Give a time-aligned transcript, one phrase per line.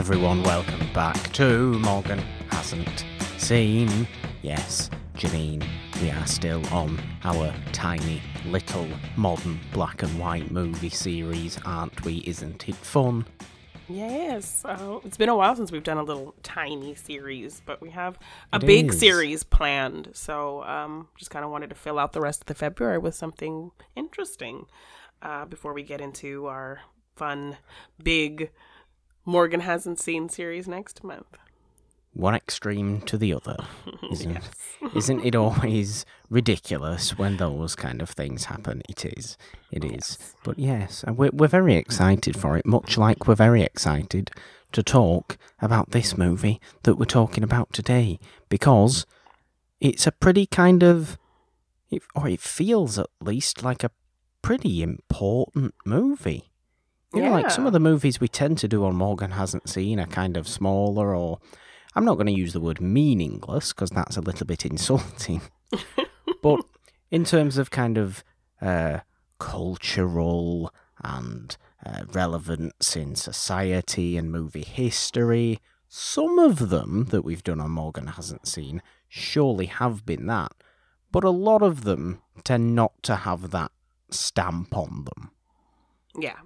[0.00, 3.04] everyone, welcome back to Morgan Hasn't
[3.36, 4.08] Seen.
[4.40, 5.62] Yes, Janine,
[6.00, 12.24] we are still on our tiny little modern black and white movie series, aren't we?
[12.26, 13.26] Isn't it fun?
[13.90, 17.90] Yes, uh, it's been a while since we've done a little tiny series, but we
[17.90, 18.18] have
[18.54, 18.98] a It big is.
[18.98, 20.12] series planned.
[20.14, 23.14] So, um, just kind of wanted to fill out the rest of the February with
[23.14, 24.64] something interesting
[25.20, 26.80] uh, before we get into our
[27.16, 27.58] fun,
[28.02, 28.50] big
[29.24, 31.36] Morgan hasn't seen series next month.
[32.12, 33.56] One extreme to the other,
[34.10, 34.40] isn't
[34.94, 38.82] Isn't it always ridiculous when those kind of things happen?
[38.88, 39.36] It is.
[39.70, 40.18] It is.
[40.42, 44.30] But yes, we're, we're very excited for it, much like we're very excited
[44.72, 48.18] to talk about this movie that we're talking about today,
[48.48, 49.06] because
[49.80, 51.16] it's a pretty kind of,
[52.14, 53.90] or it feels at least like a
[54.42, 56.49] pretty important movie.
[57.12, 59.98] You know, like some of the movies we tend to do on Morgan Hasn't Seen
[59.98, 61.40] are kind of smaller, or
[61.96, 65.42] I'm not going to use the word meaningless because that's a little bit insulting.
[66.42, 66.60] but
[67.10, 68.22] in terms of kind of
[68.62, 69.00] uh,
[69.38, 70.72] cultural
[71.02, 77.72] and uh, relevance in society and movie history, some of them that we've done on
[77.72, 80.52] Morgan Hasn't Seen surely have been that.
[81.10, 83.72] But a lot of them tend not to have that
[84.10, 85.30] stamp on them.
[86.16, 86.36] Yeah.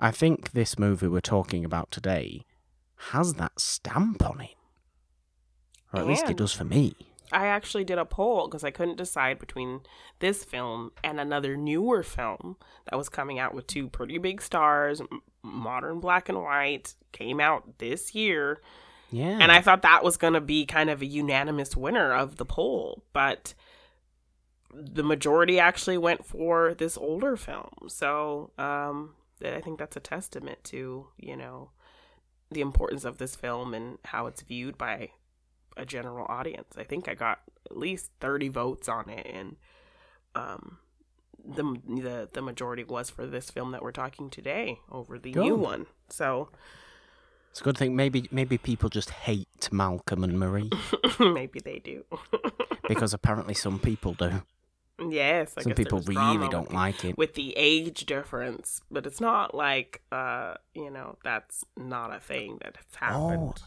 [0.00, 2.46] I think this movie we're talking about today
[3.10, 4.56] has that stamp on it.
[5.92, 6.94] Or at least it does for me.
[7.32, 9.80] I actually did a poll because I couldn't decide between
[10.18, 12.56] this film and another newer film
[12.88, 15.02] that was coming out with two pretty big stars,
[15.42, 18.60] modern black and white, came out this year.
[19.10, 19.38] Yeah.
[19.40, 22.44] And I thought that was going to be kind of a unanimous winner of the
[22.44, 23.54] poll, but
[24.72, 27.88] the majority actually went for this older film.
[27.88, 29.14] So um,
[29.44, 31.70] I think that's a testament to, you know,
[32.50, 35.10] the importance of this film and how it's viewed by
[35.76, 36.74] a general audience.
[36.76, 39.56] I think I got at least 30 votes on it and
[40.34, 40.78] um
[41.44, 45.56] the the the majority was for this film that we're talking today over the new
[45.56, 45.86] one.
[46.08, 46.50] So
[47.50, 47.96] It's a good thing.
[47.96, 50.70] Maybe maybe people just hate Malcolm and Marie
[51.18, 52.04] maybe they do.
[52.88, 54.42] because apparently some people do.
[55.08, 57.16] Yes, I Some people really don't like it.
[57.16, 62.58] with the age difference, but it's not like uh, you know, that's not a thing
[62.62, 63.62] that has happened.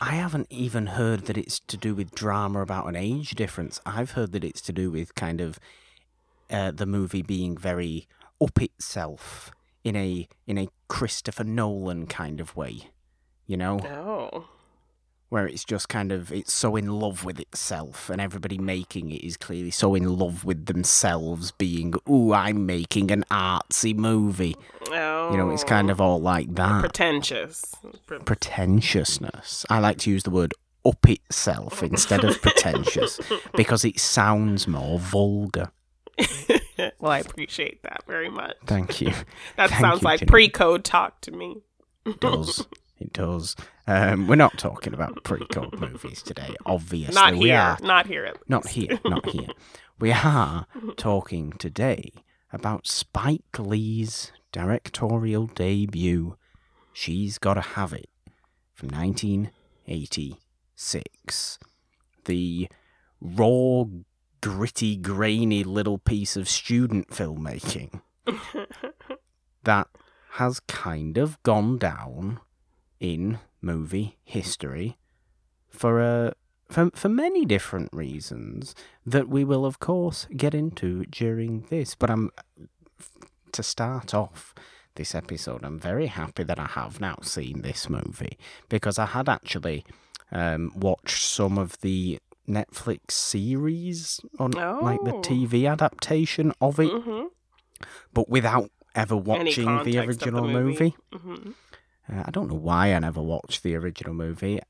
[0.00, 3.80] I haven't even heard that it's to do with drama about an age difference.
[3.86, 5.58] I've heard that it's to do with kind of
[6.50, 8.06] uh, the movie being very
[8.42, 9.50] up itself
[9.82, 12.90] in a in a Christopher Nolan kind of way.
[13.46, 14.48] You know, Oh.
[15.30, 19.24] Where it's just kind of it's so in love with itself and everybody making it
[19.24, 24.54] is clearly so in love with themselves being ooh i'm making an artsy movie
[24.92, 25.30] Oh.
[25.30, 25.92] you know it's kind oh.
[25.92, 27.74] of all like that pretentious.
[28.24, 30.52] Pretentiousness i like to use the word
[30.84, 33.20] up itself instead of pretentious
[33.56, 35.70] because it sounds more vulgar
[37.00, 38.54] well, I appreciate that very much.
[38.66, 39.12] thank you
[39.56, 40.28] That Thank sounds you, like Janine.
[40.28, 41.62] pre-code talk to me.
[42.04, 42.66] it does
[43.00, 43.56] it does
[43.86, 47.58] um, we're not talking about pre-code movies today obviously Not we here.
[47.58, 48.26] are Not here.
[48.26, 49.48] At Not here, not here.
[49.98, 50.66] We are
[50.96, 52.12] talking today
[52.52, 56.36] about Spike Lee's directorial debut,
[56.92, 58.08] She's Gotta Have It,
[58.74, 61.58] from 1986.
[62.24, 62.68] The
[63.20, 63.84] raw,
[64.40, 68.00] gritty, grainy little piece of student filmmaking
[69.64, 69.88] that
[70.32, 72.38] has kind of gone down
[73.00, 74.96] in movie history
[75.70, 76.32] for a
[76.70, 78.74] for, for many different reasons
[79.04, 82.30] that we will of course get into during this but i'm
[83.52, 84.54] to start off
[84.94, 89.28] this episode i'm very happy that i have now seen this movie because i had
[89.28, 89.84] actually
[90.32, 92.18] um, watched some of the
[92.48, 95.20] netflix series on like the Oh.
[95.22, 97.24] tv adaptation of it hmm
[98.12, 100.94] but without ever watching the of the original movie.
[101.12, 101.50] movie hmm
[102.12, 104.60] uh, I don't know why I never watched the original movie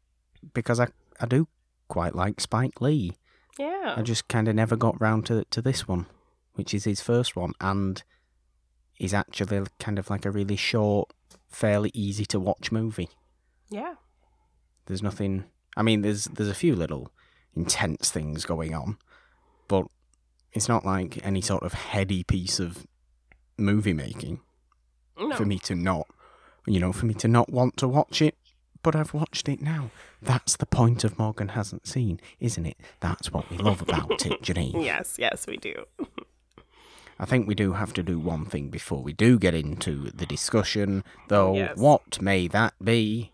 [0.54, 0.88] because I,
[1.20, 1.48] I do
[1.88, 3.16] quite like Spike Lee.
[3.58, 3.94] Yeah.
[3.96, 6.06] I just kind of never got round to to this one,
[6.54, 8.02] which is his first one, and
[8.98, 11.10] is actually kind of like a really short,
[11.48, 13.08] fairly easy to watch movie.
[13.70, 13.94] yeah.
[14.86, 15.44] There's nothing.
[15.76, 17.12] I mean, there's there's a few little
[17.54, 18.98] intense things going on,
[19.68, 19.86] but
[20.52, 22.86] it's not like any sort of heady piece of
[23.56, 24.40] movie making
[25.16, 25.36] No.
[25.36, 26.08] for me to not,
[26.66, 28.36] you know, for me to not want to watch it.
[28.82, 29.90] But I've watched it now.
[30.22, 32.78] That's the point of Morgan hasn't seen, isn't it?
[33.00, 34.82] That's what we love about it, Janine.
[34.82, 35.84] Yes, yes, we do.
[37.18, 40.24] I think we do have to do one thing before we do get into the
[40.24, 41.54] discussion, though.
[41.54, 41.76] Yes.
[41.76, 43.32] What may that be?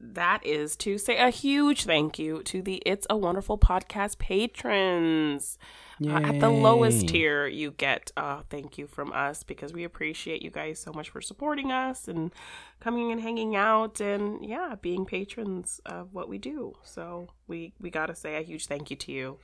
[0.00, 5.58] That is to say a huge thank you to the It's a Wonderful Podcast patrons.
[6.02, 10.40] Uh, at the lowest tier, you get a thank you from us because we appreciate
[10.40, 12.32] you guys so much for supporting us and
[12.80, 16.74] coming and hanging out and yeah, being patrons of what we do.
[16.82, 19.38] So we we gotta say a huge thank you to you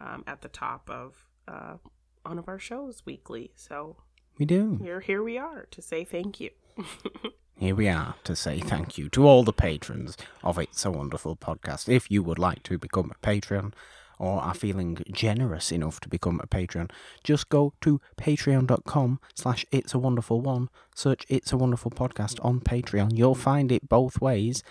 [0.00, 1.78] um, at the top of uh,
[2.22, 3.50] one of our shows weekly.
[3.56, 3.96] So
[4.38, 4.78] We do.
[4.80, 6.50] here here we are to say thank you.
[7.58, 11.34] Here we are to say thank you to all the patrons of It's a Wonderful
[11.34, 11.88] Podcast.
[11.88, 13.74] If you would like to become a patron
[14.16, 16.88] or are feeling generous enough to become a patron,
[17.24, 20.68] just go to patreon.com slash It's a Wonderful One.
[20.94, 23.18] Search It's a Wonderful Podcast on Patreon.
[23.18, 24.62] You'll find it both ways.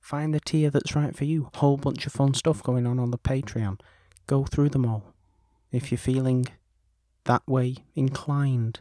[0.00, 1.50] Find the tier that's right for you.
[1.56, 3.80] Whole bunch of fun stuff going on on the Patreon.
[4.28, 5.12] Go through them all.
[5.72, 6.46] If you're feeling
[7.24, 8.78] that way inclined,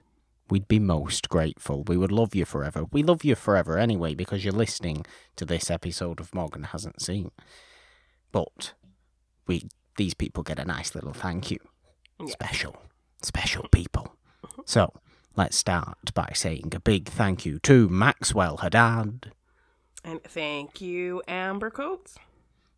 [0.49, 1.83] we'd be most grateful.
[1.83, 2.85] We would love you forever.
[2.91, 5.05] We love you forever anyway because you're listening
[5.35, 7.31] to this episode of Morgan Hasn't Seen.
[8.31, 8.73] But
[9.45, 9.67] we
[9.97, 11.59] these people get a nice little thank you.
[12.19, 12.27] Yeah.
[12.27, 12.77] Special.
[13.21, 14.15] Special people.
[14.65, 14.93] So
[15.35, 19.31] let's start by saying a big thank you to Maxwell Haddad.
[20.03, 22.17] And thank you, Amber Coates.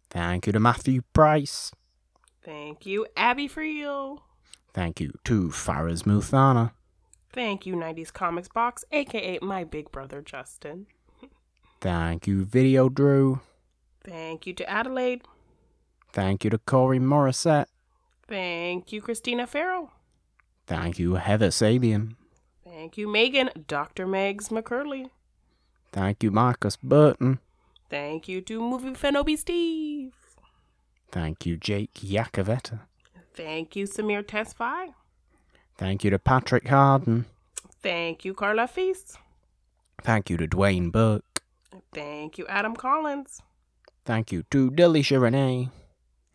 [0.09, 1.71] Thank you to Matthew Price.
[2.43, 4.19] Thank you, Abby Friel.
[4.73, 6.71] Thank you to Faraz Muthana.
[7.31, 10.87] Thank you, 90s Comics Box, aka my big brother Justin.
[11.79, 13.41] Thank you, Video Drew.
[14.03, 15.21] Thank you to Adelaide.
[16.11, 17.67] Thank you to Corey Morissette.
[18.27, 19.91] Thank you, Christina Farrell.
[20.67, 22.15] Thank you, Heather Sabian.
[22.63, 24.07] Thank you, Megan, Dr.
[24.07, 25.09] Megs McCurley.
[25.91, 27.39] Thank you, Marcus Burton.
[27.89, 30.13] Thank you to Movie Fenobi Steve.
[31.11, 32.81] Thank you, Jake Yakoveta.
[33.33, 34.93] Thank you, Samir Tesfai.
[35.79, 37.25] Thank you to Patrick Harden.
[37.81, 39.17] Thank you, Carla Feast.
[40.01, 41.41] Thank you to Dwayne Burke.
[41.93, 43.41] Thank you, Adam Collins.
[44.03, 45.69] Thank you to Delisha Renee.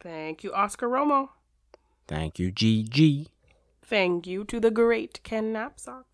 [0.00, 1.29] Thank you, Oscar Romo.
[2.08, 3.26] Thank you, GG.
[3.82, 6.06] Thank you to the great Ken Knapsack.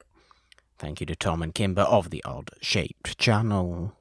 [0.77, 3.93] Thank you to Tom and Kimber of the Odd Shaped Channel.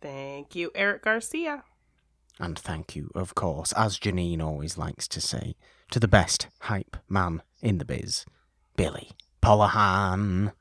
[0.00, 1.62] Thank you, Eric Garcia.
[2.40, 5.54] And thank you, of course, as Janine always likes to say,
[5.90, 8.24] to the best hype man in the biz,
[8.76, 9.10] Billy
[9.42, 10.52] Polahan.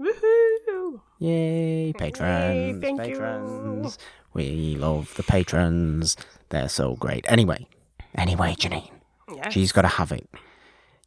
[0.00, 1.00] Woohoo!
[1.18, 2.80] Yay, patrons.
[2.80, 3.14] thank you.
[3.14, 3.98] patrons.
[4.32, 6.16] We love the patrons.
[6.48, 7.24] They're so great.
[7.28, 7.66] Anyway,
[8.14, 8.90] anyway, Janine,
[9.50, 10.28] she's got to have it.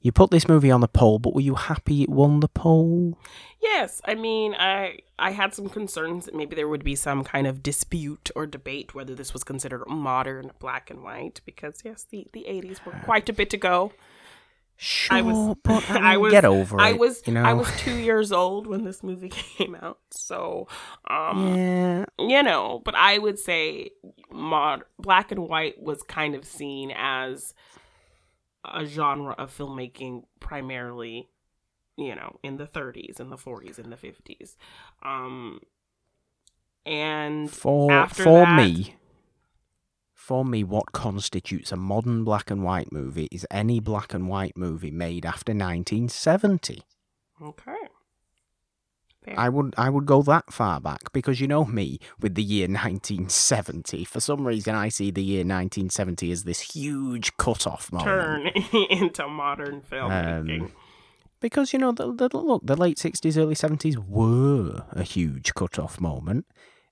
[0.01, 3.18] You put this movie on the poll, but were you happy it won the poll?
[3.62, 7.45] Yes, I mean, I I had some concerns that maybe there would be some kind
[7.45, 12.27] of dispute or debate whether this was considered modern black and white because yes, the
[12.33, 13.92] the 80s were quite a bit ago.
[14.77, 16.81] Sure, I was but I, I was get over it.
[16.81, 17.44] I was you know.
[17.44, 20.00] I was 2 years old when this movie came out.
[20.09, 20.68] So,
[21.07, 23.92] um yeah, you know, but I would say
[24.31, 27.54] mod black and white was kind of seen as
[28.65, 31.29] a genre of filmmaking primarily,
[31.97, 34.55] you know, in the 30s and the 40s and the 50s.
[35.03, 35.61] Um
[36.85, 38.95] and for for that- me,
[40.13, 44.56] for me, what constitutes a modern black and white movie is any black and white
[44.57, 46.83] movie made after 1970.
[47.41, 47.81] okay.
[49.23, 49.35] Fair.
[49.37, 52.68] I would I would go that far back because you know me with the year
[52.68, 54.04] 1970.
[54.06, 58.07] For some reason, I see the year 1970 as this huge cut-off moment.
[58.07, 58.47] turn
[58.90, 60.61] into modern filmmaking.
[60.61, 60.71] Um,
[61.40, 65.99] because you know the, the look the late 60s early 70s were a huge cut-off
[65.99, 66.45] moment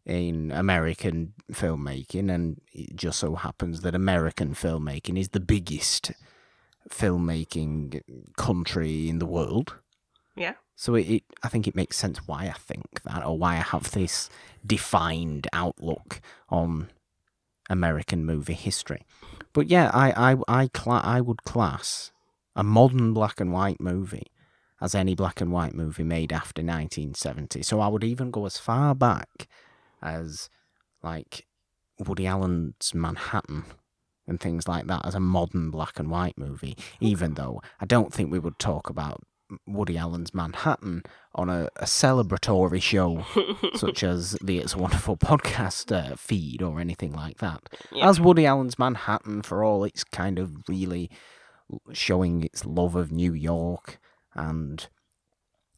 [0.05, 6.13] in american filmmaking and it just so happens that american filmmaking is the biggest
[6.89, 8.01] filmmaking
[8.37, 9.75] country in the world
[10.35, 10.53] yeah.
[10.79, 13.61] So it, it i think it makes sense why i think that or why i
[13.73, 14.29] have this
[14.65, 16.89] defined outlook on
[17.69, 19.05] american movie history
[19.53, 22.11] but yeah i i i, cla- I would class
[22.55, 24.27] a modern black and white movie
[24.81, 27.63] as any black and white movie made after 1970.
[27.63, 29.47] So I would even go as far back
[30.01, 30.49] as
[31.03, 31.45] like
[31.99, 33.65] Woody Allen's Manhattan
[34.27, 38.13] and things like that as a modern black and white movie, even though I don't
[38.13, 39.21] think we would talk about
[39.65, 41.03] Woody Allen's Manhattan
[41.33, 43.25] on a, a celebratory show
[43.75, 47.61] such as the It's a Wonderful podcast uh, feed or anything like that.
[47.91, 48.09] Yeah.
[48.09, 51.09] As Woody Allen's Manhattan, for all its kind of really
[51.93, 53.99] showing its love of New York
[54.33, 54.87] and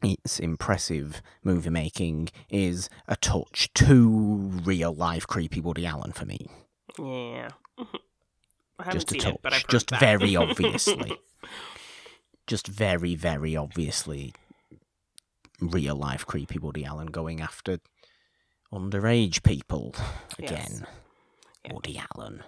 [0.04, 6.48] its impressive movie making, is a touch too real life creepy Woody Allen for me.
[7.00, 7.50] Yeah.
[8.92, 10.00] Just a touch, it, just that.
[10.00, 11.20] very obviously.
[12.52, 14.34] Just very, very obviously
[15.62, 17.80] real life creepy Woody Allen going after
[18.74, 19.96] underage people
[20.38, 20.50] Yes.
[20.52, 20.88] again.
[21.64, 21.74] Yeah.
[21.74, 22.44] Woody Allen.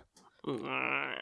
[0.46, 1.22] Mm.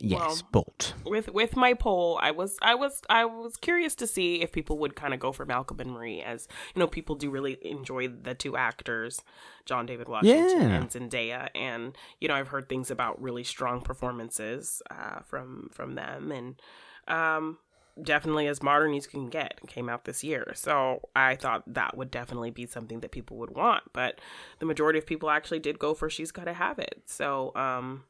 [0.00, 4.06] Yes, Well- but with with my poll i was i was i was curious to
[4.08, 7.14] see if people would kind of go for malcolm and marie as you know people
[7.14, 9.22] do really enjoy the two actors
[9.64, 10.76] john david washington Yeah.
[10.76, 15.94] and zendaya and you know i've heard things about really strong performances uh, from from
[15.94, 16.60] them and
[17.08, 17.58] um
[18.02, 21.62] definitely as modern as you can get It came out this year so i thought
[21.66, 24.20] that would definitely be something that people would want but
[24.58, 28.04] the majority of people actually did go for she's gotta have it so um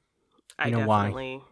[0.59, 1.03] i You know why?
[1.05, 1.43] definitely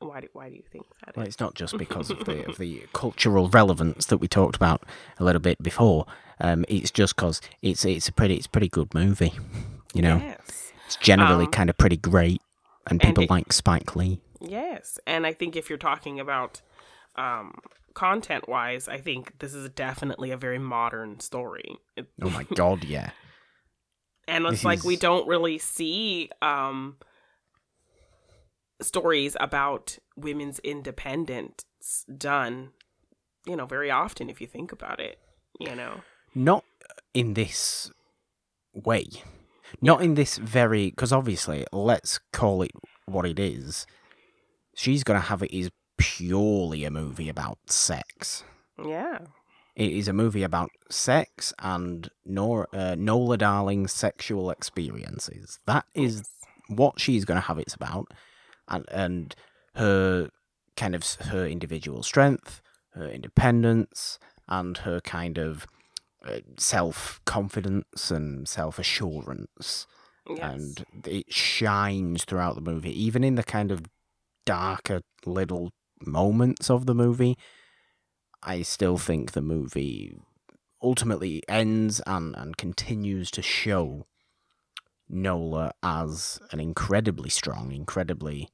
[0.00, 1.34] why do, why do you think that well, is?
[1.34, 4.82] it's not just because of the of the cultural relevance that we talked about
[5.18, 6.06] a little bit before.
[6.40, 9.32] Um, it's just because it's it's a pretty it's a pretty good movie.
[9.92, 10.72] You know, Yes.
[10.86, 12.40] it's generally Um, kind of pretty great,
[12.86, 14.20] and and people it- like Spike Lee.
[14.40, 14.98] Yes.
[15.06, 16.62] And I think if you're talking about
[17.16, 17.54] um,
[17.94, 21.76] content wise, I think this is definitely a very modern story.
[22.22, 23.10] Oh my god, yeah.
[24.28, 26.96] and it's this like we don't really see um,
[28.80, 31.64] stories about women's independence
[32.16, 32.70] done,
[33.46, 35.18] you know, very often if you think about it,
[35.58, 36.00] you know.
[36.34, 36.64] Not
[37.12, 37.90] in this
[38.72, 39.06] way.
[39.80, 42.72] Not in this very because obviously, let's call it
[43.06, 43.86] what it is.
[44.74, 48.42] She's Gotta Have It is purely a movie about sex.
[48.84, 49.18] Yeah.
[49.76, 55.58] It is a movie about sex and Nor- uh, Nola Darling's sexual experiences.
[55.66, 56.22] That is
[56.68, 58.06] what she's going to have it's about,
[58.68, 59.34] and and
[59.76, 60.28] her
[60.76, 62.60] kind of her individual strength,
[62.94, 65.66] her independence, and her kind of
[66.26, 69.86] uh, self confidence and self assurance,
[70.28, 70.38] Yes.
[70.42, 73.84] and it shines throughout the movie, even in the kind of
[74.44, 75.70] darker little
[76.04, 77.36] moments of the movie.
[78.42, 80.16] I still think the movie
[80.82, 84.06] ultimately ends and, and continues to show
[85.08, 88.48] Nola as an incredibly strong, incredibly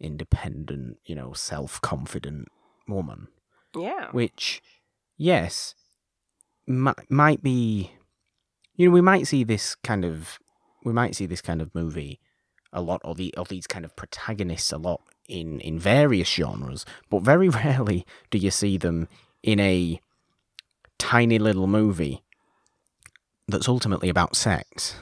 [0.00, 2.48] independent, you know, self confident
[2.88, 3.28] woman.
[3.74, 4.08] yeah.
[4.10, 4.62] Which,
[5.16, 5.74] yes,
[6.66, 7.92] mi- might be,
[8.74, 10.38] you know, we might see this kind of,
[10.84, 12.18] we might see this kind of movie
[12.72, 16.84] a lot, or the or these kind of protagonists a lot in in various genres,
[17.08, 19.08] but very rarely do you see them
[19.42, 20.00] in a
[20.98, 22.22] tiny little movie
[23.48, 24.96] that's ultimately about sex.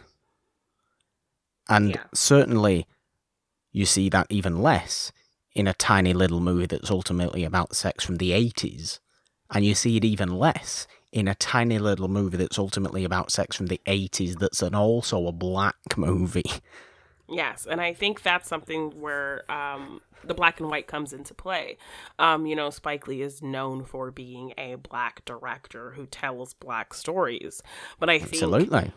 [1.69, 2.05] And Yeah.
[2.15, 2.87] certainly
[3.73, 5.13] you see that even less
[5.55, 9.01] in a tiny little movie that's ultimately about sex from the 80s.
[9.51, 13.57] And you see it even less in a tiny little movie that's ultimately about sex
[13.57, 16.51] from the 80s that's an also a black movie.
[17.29, 21.77] Yes, and I think that's something where um, the black and white comes into play.
[22.19, 26.95] Um, you know, Spike Lee is known for being a black director who tells black
[26.95, 27.63] stories,
[27.99, 28.93] but I think Absolutely.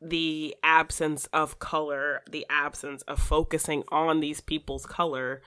[0.00, 5.40] the absence of color, the absence of focusing on these people's color,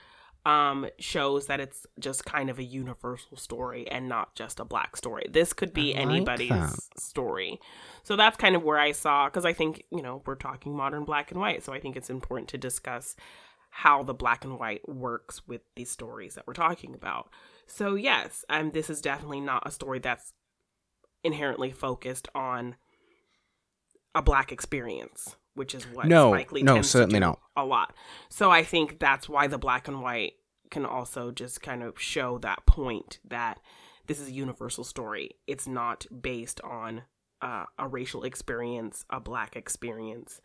[0.47, 4.95] um, shows that it's just kind of a universal story and not just a black
[4.95, 5.25] story.
[5.29, 6.79] This could be like anybody's that.
[6.97, 7.59] story.
[8.03, 11.03] So that's kind of where I saw, because I think, you know, we're talking modern
[11.03, 11.65] black and white.
[11.65, 13.17] So I think it's important to discuss
[13.71, 17.29] how the black and white works with these stories that we're talking about.
[17.65, 20.31] So, yes, um, this is definitely not a story that's
[21.25, 22.77] inherently focused on
[24.15, 27.39] a black experience, which is what No, Spike Lee no, certainly not.
[27.57, 27.93] a lot.
[28.29, 30.35] So I think that's why the black and white
[30.71, 33.59] can also just kind of show that point that
[34.07, 35.31] this is a universal story.
[35.47, 37.03] It's not based on
[37.41, 40.41] uh, a racial experience, a black experience.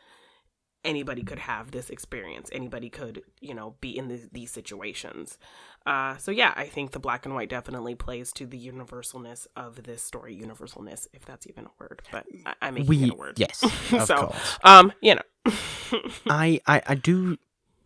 [0.84, 2.50] Anybody could have this experience.
[2.52, 5.38] Anybody could, you know, be in these, these situations.
[5.86, 9.84] Uh, so yeah, I think the black and white definitely plays to the universalness of
[9.84, 10.36] this story.
[10.40, 13.36] Universalness, if that's even a word, but I, I'm making We it a word.
[13.36, 13.62] yes,
[13.96, 14.58] of So, course.
[14.64, 15.22] Um, you know,
[16.28, 17.38] I, I I do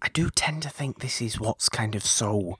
[0.06, 2.58] I do tend to think this is what's kind of so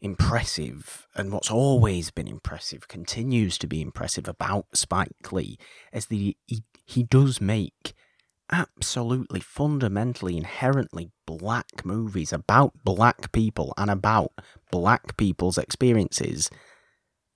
[0.00, 5.58] impressive and what's always been impressive continues to be impressive about Spike Lee
[5.92, 7.94] is that he, he, he does make
[8.48, 14.30] absolutely fundamentally inherently black movies about black people and about
[14.70, 16.48] black people's experiences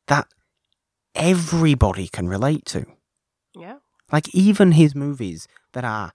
[0.06, 0.28] that
[1.16, 2.86] everybody can relate to.
[3.56, 3.78] Yeah,
[4.12, 6.12] like even his movies that are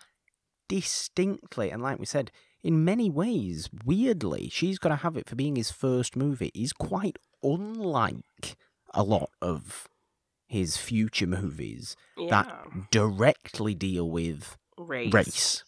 [0.70, 2.32] distinctly and like we said
[2.63, 6.74] in many ways weirdly she's got to have it for being his first movie is
[6.74, 8.56] quite unlike
[8.94, 9.88] a lot of
[10.48, 12.30] his future movies yeah.
[12.30, 15.13] that directly deal with race.
[15.13, 15.63] race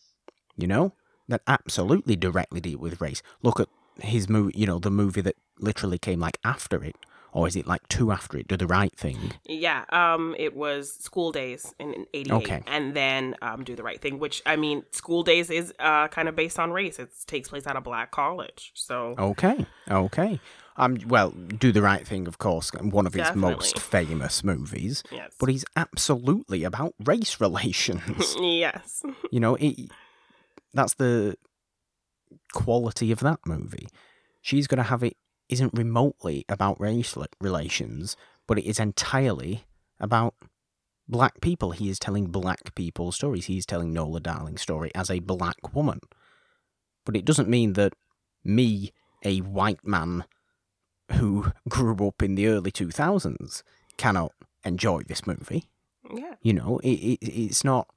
[0.57, 0.93] you know
[1.27, 3.69] that absolutely directly deal with race look at
[3.99, 6.95] his movie you know the movie that literally came like after it
[7.33, 8.47] or is it like two after it?
[8.47, 9.33] Do the right thing.
[9.45, 12.61] Yeah, um, it was School Days in, in '88, Okay.
[12.67, 16.29] and then um, Do the Right Thing, which I mean, School Days is uh, kind
[16.29, 16.99] of based on race.
[16.99, 20.39] It takes place at a black college, so Okay, okay.
[20.75, 25.03] Um, well, do the right thing, of course, one of his most famous movies.
[25.11, 28.35] yes, But he's absolutely about race relations.
[28.41, 29.91] yes, you know, it,
[30.73, 31.35] that's the
[32.53, 33.87] quality of that movie.
[34.41, 35.15] She's going to have it
[35.49, 38.15] isn't remotely about race relations,
[38.47, 39.65] but it is entirely
[39.99, 40.35] about
[41.07, 41.71] black people.
[41.71, 43.45] He is telling black people's stories.
[43.45, 45.99] He is telling Nola Darling's story as a black woman.
[47.05, 47.93] But it doesn't mean that
[48.43, 50.25] me, a white man
[51.13, 53.63] who grew up in the early 2000s,
[53.97, 54.31] cannot
[54.63, 55.65] enjoy this movie.
[56.13, 57.87] yeah, You know, it, it, it's not.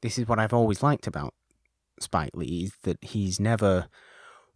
[0.00, 1.34] This is what I've always liked about
[2.00, 3.88] Spike Lee is that he's never,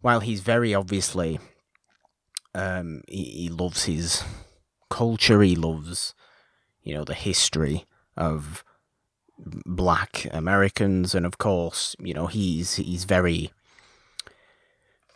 [0.01, 1.39] while he's very obviously,
[2.55, 4.23] um, he, he loves his
[4.89, 5.41] culture.
[5.41, 6.13] He loves,
[6.83, 8.63] you know, the history of
[9.65, 13.51] Black Americans, and of course, you know, he's he's very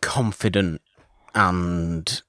[0.02, 0.82] confident
[1.34, 2.22] and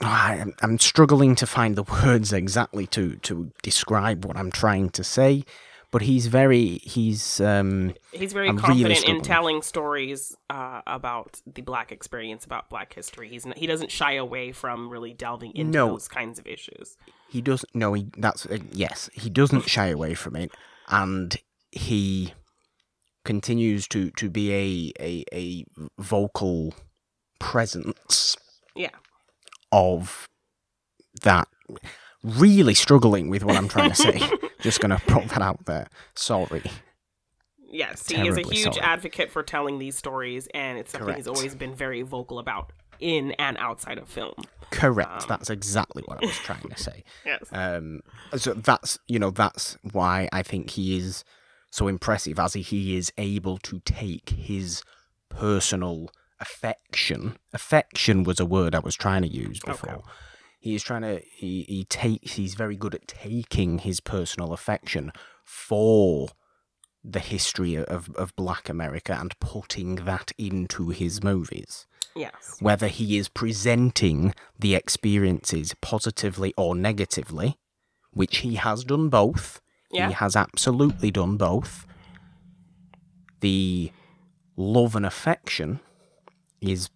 [0.00, 5.04] I, I'm struggling to find the words exactly to, to describe what I'm trying to
[5.04, 5.44] say,
[5.90, 11.40] but he's very he's um he's very I'm really confident in telling stories uh, about
[11.46, 13.28] the black experience, about black history.
[13.28, 15.88] He's not, he doesn't shy away from really delving into No.
[15.90, 16.96] those kinds of issues.
[17.28, 20.50] he doesn't no he that's uh, yes he doesn't shy away from it
[20.88, 21.36] and
[21.72, 22.32] he
[23.24, 25.64] continues to to be a a, a
[25.98, 26.74] vocal
[27.38, 28.36] presence
[28.74, 28.90] Yeah,
[29.72, 30.28] of
[31.22, 31.48] that
[32.24, 34.20] really struggling with what I'm trying to say
[34.60, 36.62] just gonna put that out there sorry
[37.70, 38.80] Yes, he is a huge sorry.
[38.80, 43.32] advocate for telling these stories, and it's something he's always been very vocal about in
[43.32, 44.32] and outside of film.
[44.70, 45.26] correct Um.
[45.28, 47.42] that's exactly what I was trying to say Yes.
[47.52, 48.00] Um,
[48.36, 51.24] so that's you know that's why I think he is
[51.70, 54.82] so impressive as he is able to take his
[55.28, 56.08] personal
[56.40, 57.36] affection.
[57.52, 59.90] Affection was a word I was trying to use before.
[59.96, 60.02] Okay.
[60.58, 65.12] He is trying to he, he takes he's very good at taking his personal affection
[65.44, 66.28] for
[67.04, 72.56] the history of, of black America and putting that into his movies Yes.
[72.60, 77.58] whether he is presenting the experiences positively or negatively,
[78.10, 79.60] which he has done both.
[79.92, 80.08] Yeah.
[80.08, 81.86] He has absolutely done both.
[83.40, 83.92] The
[84.56, 85.80] love and affection
[86.60, 86.90] is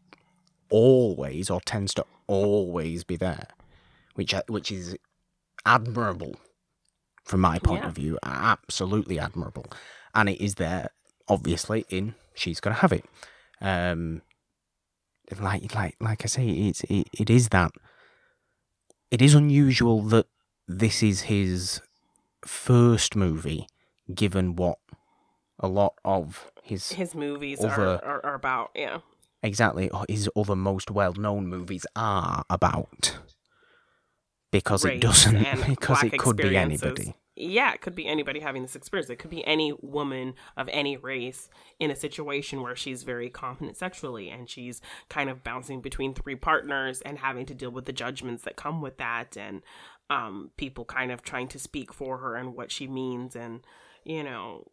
[0.70, 3.48] always or tends to always be there,
[4.14, 4.96] which which is
[5.64, 6.36] admirable
[7.24, 7.88] from my point Yeah.
[7.88, 8.18] of view.
[8.22, 9.66] Absolutely admirable,
[10.14, 10.90] and it is there
[11.28, 13.04] obviously in she's gotta have it.
[13.60, 14.22] Um,
[15.40, 17.72] like like like I say, it's it, it is that.
[19.10, 20.26] It is unusual that
[20.66, 21.80] this is his
[22.46, 23.66] first movie,
[24.14, 24.78] given what
[25.60, 29.00] a lot of his His movies are, are, are about, yeah.
[29.42, 29.90] Exactly.
[30.08, 33.18] His other most well-known movies are about.
[34.50, 37.14] Because race it doesn't because it could be anybody.
[37.34, 39.08] Yeah, it could be anybody having this experience.
[39.08, 41.48] It could be any woman of any race
[41.80, 46.36] in a situation where she's very confident sexually and she's kind of bouncing between three
[46.36, 49.62] partners and having to deal with the judgments that come with that and
[50.10, 53.60] um, people kind of trying to speak for her and what she means and,
[54.04, 54.66] you know,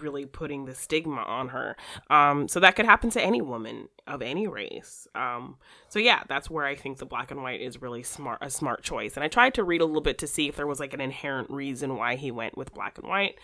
[0.00, 1.76] really putting the stigma on her.
[2.10, 5.06] Um, so that could happen to any woman of any race.
[5.14, 5.56] Um,
[5.88, 8.82] so yeah, that's where I think the black and white is really smart, a smart
[8.82, 9.16] choice.
[9.16, 11.00] And I tried to read a little bit to see if there was like an
[11.00, 13.36] inherent reason why he went with black and white.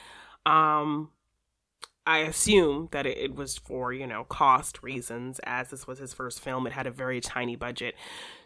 [0.47, 1.11] Um,
[2.07, 6.15] I assume that it, it was for you know cost reasons, as this was his
[6.15, 6.67] first film.
[6.67, 7.95] It had a very tiny budget,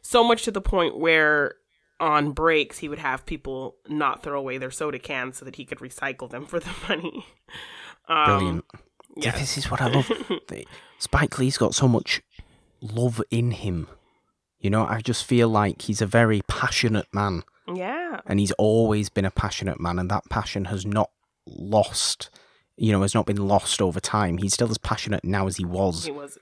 [0.03, 1.55] so much to the point where
[2.01, 5.65] on breaks he would have people not throw away their soda cans so that he
[5.65, 7.25] could recycle them for the money.
[8.09, 8.65] Um, brilliant
[9.17, 10.11] Yeah, this is what I love.
[10.99, 12.23] Spike Lee's got so much
[12.81, 13.89] love in him.
[14.59, 18.21] You know, I just feel like he's a very passionate man, Yeah.
[18.27, 21.11] and he's always been a passionate man, and that passion has not
[21.47, 22.31] lost.
[22.77, 24.39] You know, has not been lost over time.
[24.39, 26.05] He's still as passionate now as he was.
[26.07, 26.39] He was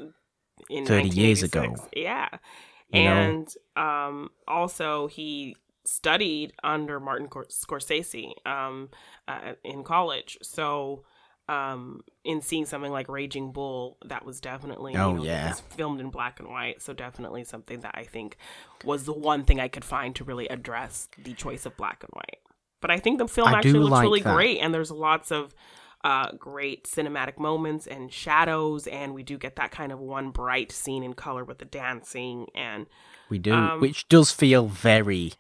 [0.71, 1.75] in 30 years ago.
[1.95, 2.29] Yeah.
[2.91, 8.89] You and um, also he studied under Martin Cor- Scorsese um,
[9.29, 10.39] uh, in college.
[10.43, 11.05] So
[11.53, 15.53] um, in seeing something like Raging Bull, that was definitely Oh, you know, yeah.
[15.77, 16.81] filmed in black and white.
[16.81, 18.37] So definitely something that I think
[18.85, 22.11] was the one thing I could find to really address the choice of black and
[22.13, 22.39] white.
[22.81, 24.35] But I think the film I actually looks like really that.
[24.35, 25.55] great, and there's lots of
[26.05, 30.73] uh, great cinematic moments and shadows, and we do get that kind of one bright
[30.73, 32.87] scene in color with the dancing and
[33.31, 35.33] We do, Um, which does feel very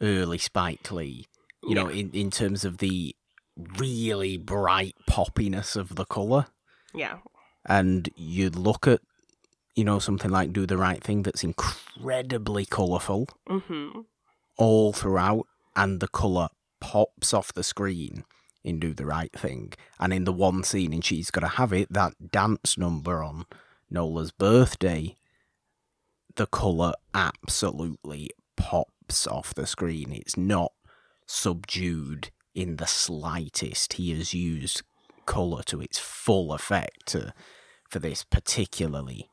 [0.00, 1.26] early Spike Lee.
[1.66, 3.16] You know, in, in terms of the
[3.56, 6.46] really bright poppiness of the colour.
[6.94, 7.18] yeah,
[7.66, 9.00] And you look at,
[9.74, 14.00] you know, something like Do the Right Thing that's incredibly colourful mm-hmm.
[14.56, 16.48] all throughout, and the colour
[16.80, 18.24] pops off the screen
[18.62, 19.72] in Do the Right Thing.
[19.98, 23.46] And in the one scene in She's Gotta Have It, that dance number on
[23.90, 25.16] Nola's birthday,
[26.36, 30.12] the colour absolutely pops off the screen.
[30.12, 30.72] It's not
[31.26, 33.94] subdued in the slightest.
[33.94, 34.82] He has used
[35.26, 37.32] colour to its full effect to,
[37.88, 39.30] for this particularly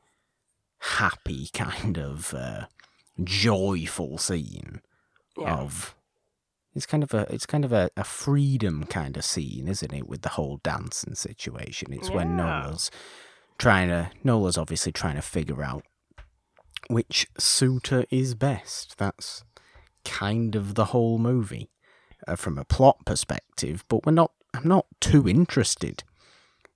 [0.78, 2.66] happy kind of uh,
[3.22, 4.80] joyful scene
[5.38, 5.94] yeah, of
[6.74, 10.08] it's kind of a it's kind of a, a freedom kind of scene, isn't it,
[10.08, 11.92] with the whole dancing situation.
[11.92, 12.90] It's when Nola's
[13.58, 15.84] trying to Nola's obviously trying to figure out
[16.88, 18.96] which suitor is best.
[18.98, 19.44] That's
[20.04, 21.70] kind of the whole movie
[22.26, 26.04] uh, from a plot perspective, but we're not I'm not too interested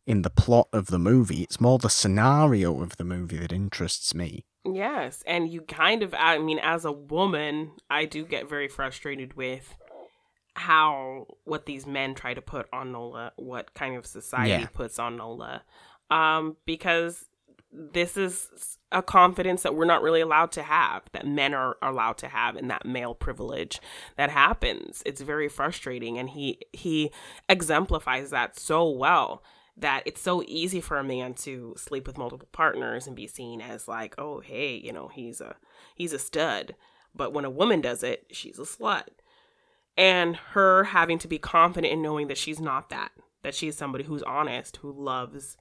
[0.07, 1.43] in the plot of the movie.
[1.43, 4.45] It's more the scenario of the movie that interests me.
[4.65, 9.35] Yes, and you kind of, I mean, as a woman, I do get very frustrated
[9.35, 9.77] with
[10.55, 14.67] how what these men try to put on Nola, what kind of society Yeah.
[14.73, 15.63] puts on Nola,
[16.11, 17.27] um, because
[17.77, 22.17] this is a confidence that we're not really allowed to have, that men are allowed
[22.19, 23.81] to have, and that male privilege
[24.17, 25.03] that happens.
[25.05, 27.11] It's very frustrating, and he he
[27.49, 29.43] exemplifies that so well
[29.77, 33.61] that it's so easy for a man to sleep with multiple partners and be seen
[33.61, 35.57] as like, oh hey, you know, he's a
[35.95, 36.75] he's a stud.
[37.15, 39.05] But when a woman does it, she's a slut.
[39.99, 43.13] And her having to be confident in knowing that she's not that,
[43.43, 45.57] that she's somebody who's honest, who loves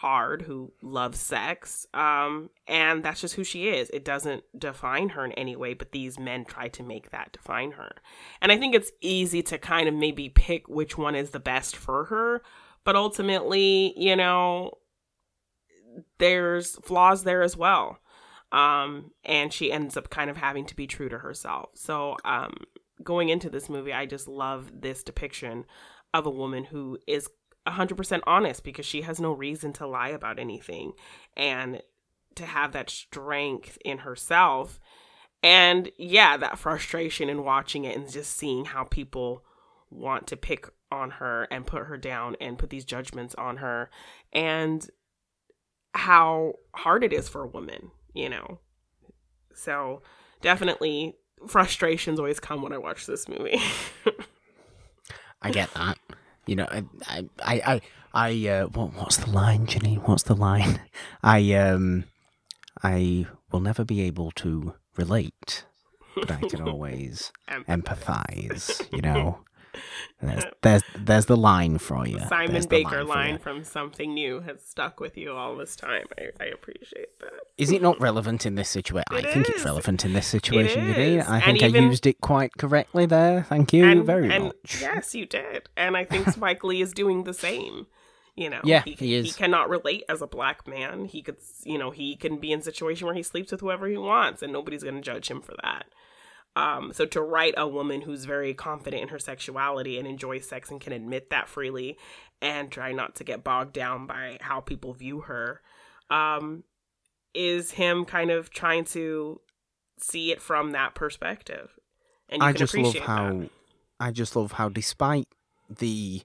[0.00, 1.86] hard, who loves sex.
[1.94, 3.88] Um, and that's just who she is.
[3.88, 7.72] It doesn't define her in any way, but these men try to make that define
[7.72, 7.92] her.
[8.42, 11.74] And I think it's easy to kind of maybe pick which one is the best
[11.74, 12.42] for her,
[12.84, 14.72] but ultimately, you know,
[16.18, 17.98] there's flaws there as well.
[18.52, 21.70] Um, and she ends up kind of having to be true to herself.
[21.72, 22.52] So, um,
[23.02, 25.64] going into this movie, I just love this depiction
[26.12, 27.30] of a woman who is
[27.66, 30.92] 100% honest because she has no reason to lie about anything.
[31.36, 31.82] And
[32.36, 34.78] to have that strength in herself.
[35.42, 39.42] And yeah, that frustration in watching it and just seeing how people
[39.90, 43.90] want to pick on her and put her down and put these judgments on her.
[44.32, 44.88] And
[45.94, 48.60] how hard it is for a woman, you know.
[49.54, 50.02] So
[50.42, 51.16] definitely
[51.48, 53.60] frustrations always come when I watch this movie.
[55.42, 55.98] I get that.
[56.46, 57.80] You know, I, I, I,
[58.14, 60.06] I, uh, what, what's the line, Janine?
[60.06, 60.80] What's the line?
[61.22, 62.04] I, um,
[62.82, 65.64] I will never be able to relate,
[66.14, 68.90] but I can always empathize.
[68.92, 69.40] You know,
[70.20, 72.18] there's, there's, there's the line for you.
[72.28, 76.04] Simon the Baker for line from Something New has stuck with you all this time.
[76.18, 77.32] I, I appreciate that.
[77.58, 79.04] Is it not relevant in this situation?
[79.10, 81.20] I It think it's relevant in this situation, Janine.
[81.20, 81.26] is.
[81.28, 83.44] I And think I used it quite correctly there.
[83.44, 84.80] Thank you very and much.
[84.80, 85.68] Yes, you did.
[85.76, 87.86] And I think Spike Lee is doing the same.
[88.34, 89.24] You know, Yeah, he, he is.
[89.26, 91.06] He cannot relate as a black man.
[91.06, 93.86] He could, you know, he can be in a situation where he sleeps with whoever
[93.86, 95.86] he wants, and nobody's going to judge him for that.
[96.56, 100.70] Um, so to write a woman who's very confident in her sexuality and enjoys sex
[100.70, 101.98] and can admit that freely,
[102.42, 105.60] and try not to get bogged down by how people view her,
[106.10, 106.64] um,
[107.34, 109.40] is him kind of trying to
[109.98, 111.78] see it from that perspective.
[112.28, 113.50] And you I just love how that.
[114.00, 115.28] I just love how despite
[115.68, 116.22] the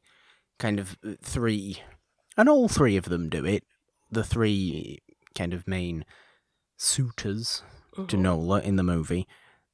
[0.60, 1.82] kind of uh, three
[2.38, 3.64] and all three of them do it,
[4.10, 5.00] the three
[5.36, 6.06] kind of main
[6.78, 7.64] suitors
[7.96, 8.20] to Mhm.
[8.20, 9.28] Nola in the movie,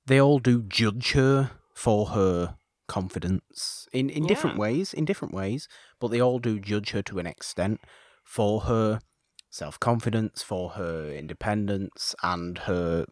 [0.08, 2.56] they all do judge her for her
[2.88, 5.68] confidence in, in different ways, in different ways,
[6.00, 7.80] but they all do judge her to an extent
[8.24, 9.00] for her
[9.50, 13.06] self confidence, for her independence, and her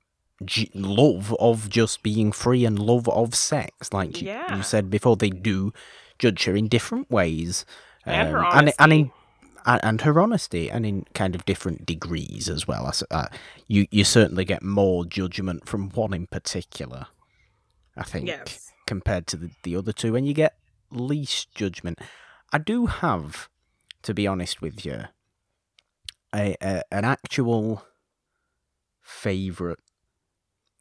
[0.44, 3.94] g- love of just being free and love of sex.
[3.94, 4.56] Like you- Yeah.
[4.58, 5.72] you said before, they do
[6.20, 7.66] judge her in different ways.
[8.06, 8.14] Um,
[8.54, 9.12] and, and in.
[9.66, 12.92] And, and her honesty, and in kind of different degrees as well.
[13.12, 13.28] Uh,
[13.68, 17.08] you you certainly get more judgment from one in particular,
[17.98, 18.72] I think, Yes.
[18.86, 20.58] compared to the, the other two, and you get
[20.92, 22.00] least judgment.
[22.54, 23.50] I do have,
[24.04, 25.06] to be honest with you,
[26.34, 27.84] a, a an actual
[29.02, 29.80] favorite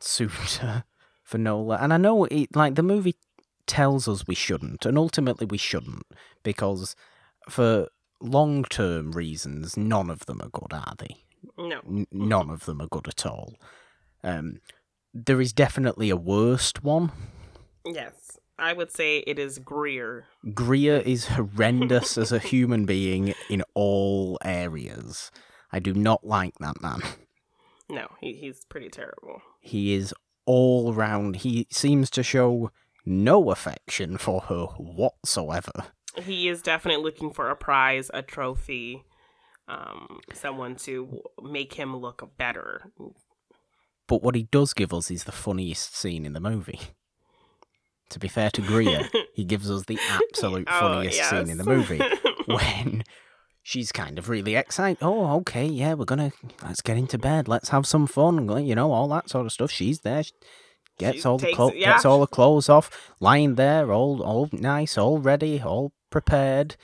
[0.00, 0.84] suitor
[1.22, 3.16] for Nola, and I know it like the movie
[3.66, 6.02] tells us we shouldn't, and ultimately we shouldn't
[6.42, 6.94] because
[7.48, 7.88] for
[8.20, 11.16] long term reasons, none of them are good, are they?
[11.58, 11.80] No.
[11.86, 13.54] N- none of them are good at all.
[14.22, 14.60] Um,
[15.12, 17.12] there is definitely a worst one.
[17.84, 18.38] Yes.
[18.58, 20.26] I would say it is Greer.
[20.54, 25.30] Greer is horrendous as a human being in all areas.
[25.72, 27.02] I do not like that man.
[27.90, 29.42] No, he, he's pretty terrible.
[29.60, 30.14] He is
[30.46, 31.36] all round.
[31.36, 32.70] He seems to show
[33.04, 35.72] no affection for her whatsoever.
[36.22, 39.04] He is definitely looking for a prize, a trophy,
[39.68, 42.82] um, someone to make him look better.
[44.06, 46.80] But what he does give us is the funniest scene in the movie.
[48.10, 51.64] To be fair to Greer, he gives us the absolute Oh, funniest scene in the
[51.64, 52.00] movie
[52.46, 53.02] when
[53.62, 54.98] she's kind of really excited.
[55.02, 56.30] Oh, okay, yeah, we're gonna
[56.62, 59.70] let's get into bed, let's have some fun, you know, all that sort of stuff.
[59.70, 60.32] She's there, she
[60.98, 61.92] gets She all the clo- yeah.
[61.94, 66.76] gets all the clothes off, lying there, all all nice, all ready, all prepared.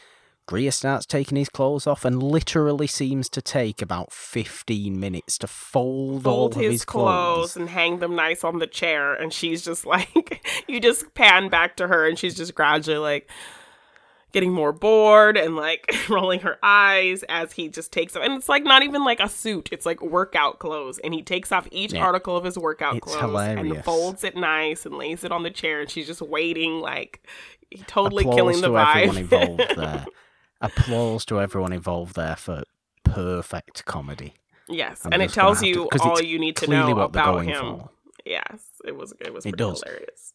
[0.46, 5.46] Greer starts taking his clothes off and literally seems to take about fifteen minutes to
[5.46, 9.62] fold, all of his, his clothes and hang them nice on the chair, and she's
[9.64, 13.30] just like, you just pan back to her, and she's just gradually like
[14.32, 18.22] getting more bored and like rolling her eyes as he just takes them.
[18.22, 21.52] And it's like not even like a suit; it's like workout clothes, and he takes
[21.52, 22.04] off each Yeah.
[22.04, 25.50] article of his workout It's clothes and folds it nice and lays it on the
[25.50, 27.22] chair, and she's just waiting, like
[27.86, 28.96] totally Applause killing the to vibe.
[28.96, 30.06] everyone involved there.
[30.60, 32.62] Applause to everyone involved there for
[33.04, 34.34] perfect comedy.
[34.68, 37.48] yes, I'm and it tells you to- all you need to know what about going
[37.48, 37.60] him.
[37.78, 37.90] for.
[38.26, 39.82] Yes, it was it was It does.
[39.84, 40.34] hilarious.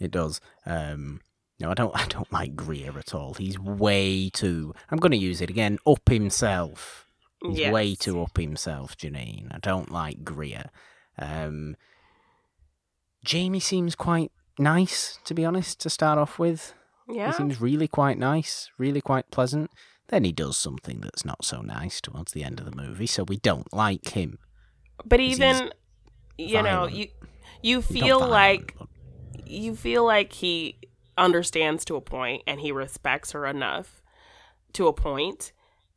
[0.00, 0.40] It does.
[0.66, 1.20] Um,
[1.60, 1.92] no, I don't.
[1.94, 3.34] I don't like Greer at all.
[3.34, 4.74] He's way too.
[4.90, 5.78] I'm going to use it again.
[5.86, 7.08] Up himself.
[7.42, 7.72] He's Yes.
[7.72, 9.54] way too up himself, Janine.
[9.54, 10.70] I don't like Greer.
[11.18, 11.76] Um,
[13.24, 15.80] Jamie seems quite nice, to be honest.
[15.80, 16.74] To start off with,
[17.08, 17.28] Yeah.
[17.28, 19.70] he seems really quite nice, really quite pleasant.
[20.08, 23.24] Then he does something that's not so nice towards the end of the movie, so
[23.24, 24.38] we don't like him.
[25.04, 25.72] But even
[26.38, 27.08] you know, you
[27.62, 28.88] you feel violent, like but-
[29.46, 30.78] you feel like he
[31.16, 34.02] understands to a point and he respects her enough
[34.72, 35.52] to a point.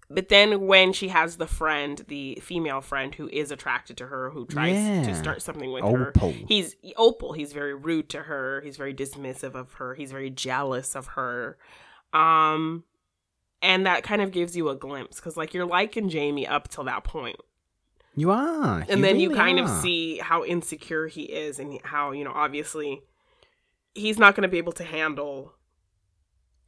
[0.09, 4.29] But then when she has the friend, the female friend who is attracted to her,
[4.29, 5.03] who tries Yeah.
[5.03, 6.31] to start something with her, Opal.
[6.47, 7.33] he's Opal.
[7.33, 8.61] He's very rude to her.
[8.61, 9.95] He's very dismissive of her.
[9.95, 11.57] He's very jealous of her.
[12.13, 12.85] Um,
[13.61, 16.85] and that kind of gives you a glimpse because, like, you're liking Jamie up till
[16.85, 17.35] that point
[18.15, 18.85] You are.
[18.87, 22.31] and then you really kind of see how insecure he is and how you know
[22.33, 23.01] obviously
[23.93, 25.53] he's not going to be able to handle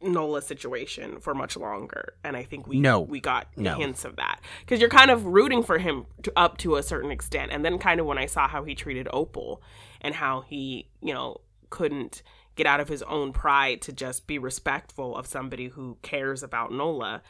[0.01, 2.99] Nola's situation for much longer and I think we No.
[3.01, 3.75] we got No.
[3.75, 7.11] hints of that cuz you're kind of rooting for him to, up to a certain
[7.11, 9.61] extent and then kind of when I saw how he treated Opal
[10.01, 12.23] and how he you know couldn't
[12.55, 16.71] get out of his own pride to just be respectful of somebody who cares about
[16.71, 17.21] Nola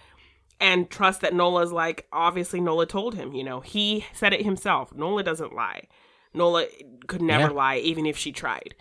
[0.59, 4.93] and trust that Nola's like obviously Nola told him, you know, he said it himself.
[4.93, 5.87] Nola doesn't lie.
[6.33, 6.65] Nola
[7.07, 7.57] could never Yeah.
[7.57, 8.75] lie even if she tried.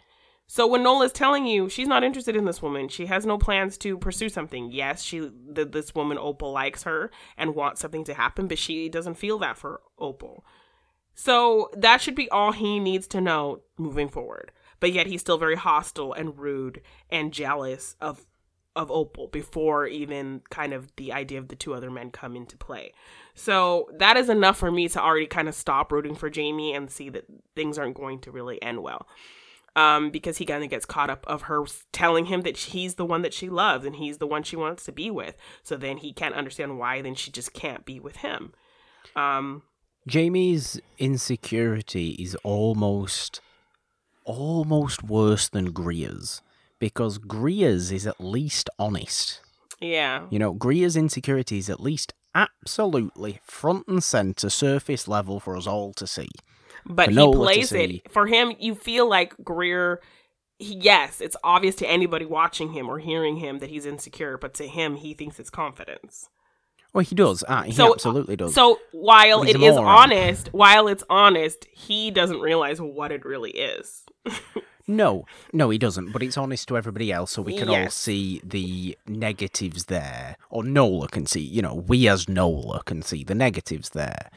[0.50, 3.76] So when Nola's telling you she's not interested in this woman, she has no plans
[3.78, 4.72] to pursue something.
[4.72, 9.14] Yes, she this woman Opal likes her and wants something to happen, but she doesn't
[9.14, 10.44] feel that for Opal.
[11.14, 14.50] So that should be all he needs to know moving forward.
[14.80, 16.80] But yet he's still very hostile and rude
[17.10, 18.24] and jealous of
[18.74, 22.56] of Opal before even kind of the idea of the two other men come into
[22.56, 22.92] play.
[23.34, 26.88] So that is enough for me to already kind of stop rooting for Jamie and
[26.88, 29.08] see that things aren't going to really end well.
[29.78, 33.04] Um, because he kind of gets caught up of her telling him that he's the
[33.04, 35.36] one that she loves and he's the one she wants to be with.
[35.62, 38.54] So then he can't understand why then she just can't be with him.
[39.14, 39.62] Um,
[40.06, 43.40] Jamie's insecurity is almost
[44.24, 46.42] almost worse than Greer's
[46.78, 49.40] because Greer's is at least honest.
[49.80, 50.26] yeah.
[50.30, 55.66] You know, Greer's insecurity is at least absolutely front and center, surface level for us
[55.66, 56.28] all to see.
[56.88, 60.00] But he plays it for him you feel like greer
[60.58, 64.54] he, yes it's obvious to anybody watching him or hearing him that he's insecure but
[64.54, 66.28] to him he thinks it's confidence
[66.94, 67.44] Well, he does.
[67.48, 68.54] Ah, he So- absolutely does.
[68.54, 74.04] so while it is honest while it's honest he doesn't realize what it really is
[74.90, 76.12] No, no, he doesn't.
[76.12, 80.38] But it's honest to everybody else, so we can all see the negatives there.
[80.48, 84.30] Or Nola can see, you know, we as Nola can see the negatives there.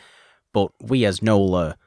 [0.51, 1.77] But we as Nola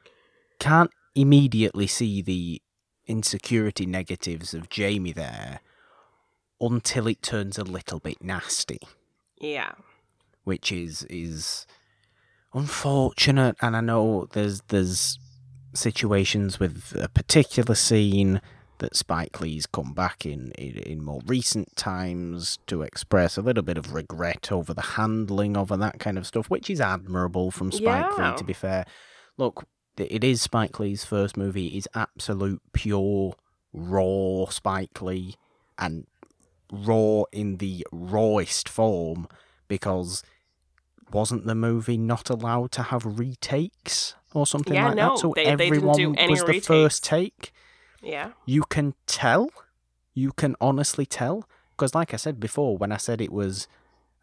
[0.59, 2.61] can't immediately see the
[3.07, 5.59] insecurity negatives of Jamie there
[6.59, 8.79] until it turns a little bit nasty,
[9.39, 9.73] yeah
[10.45, 11.65] which is is
[12.53, 13.55] unfortunate.
[13.61, 15.19] And I know there's there's
[15.73, 18.41] situations with a particular scene
[18.77, 23.63] that Spike Lee's come back in, in in more recent times to express a little
[23.63, 27.51] bit of regret over the handling of and that kind of stuff, which is admirable
[27.51, 28.31] from Spike Yeah.
[28.31, 28.37] Lee.
[28.37, 28.85] To be fair,
[29.37, 29.65] look,
[29.97, 31.67] it is Spike Lee's first movie.
[31.69, 33.35] It's absolute pure
[33.73, 35.35] raw Spike Lee
[35.77, 36.05] and
[36.71, 39.27] raw in the rawest form
[39.67, 40.23] because
[41.11, 45.19] wasn't the movie not allowed to have retakes or something Yeah, like no, that?
[45.19, 46.67] So they- they didn't everyone do any was the retakes.
[46.67, 47.53] first take.
[48.01, 48.31] Yeah.
[48.45, 49.49] You can tell.
[50.13, 51.47] You can honestly tell.
[51.71, 53.67] Because, like I said before, when I said it was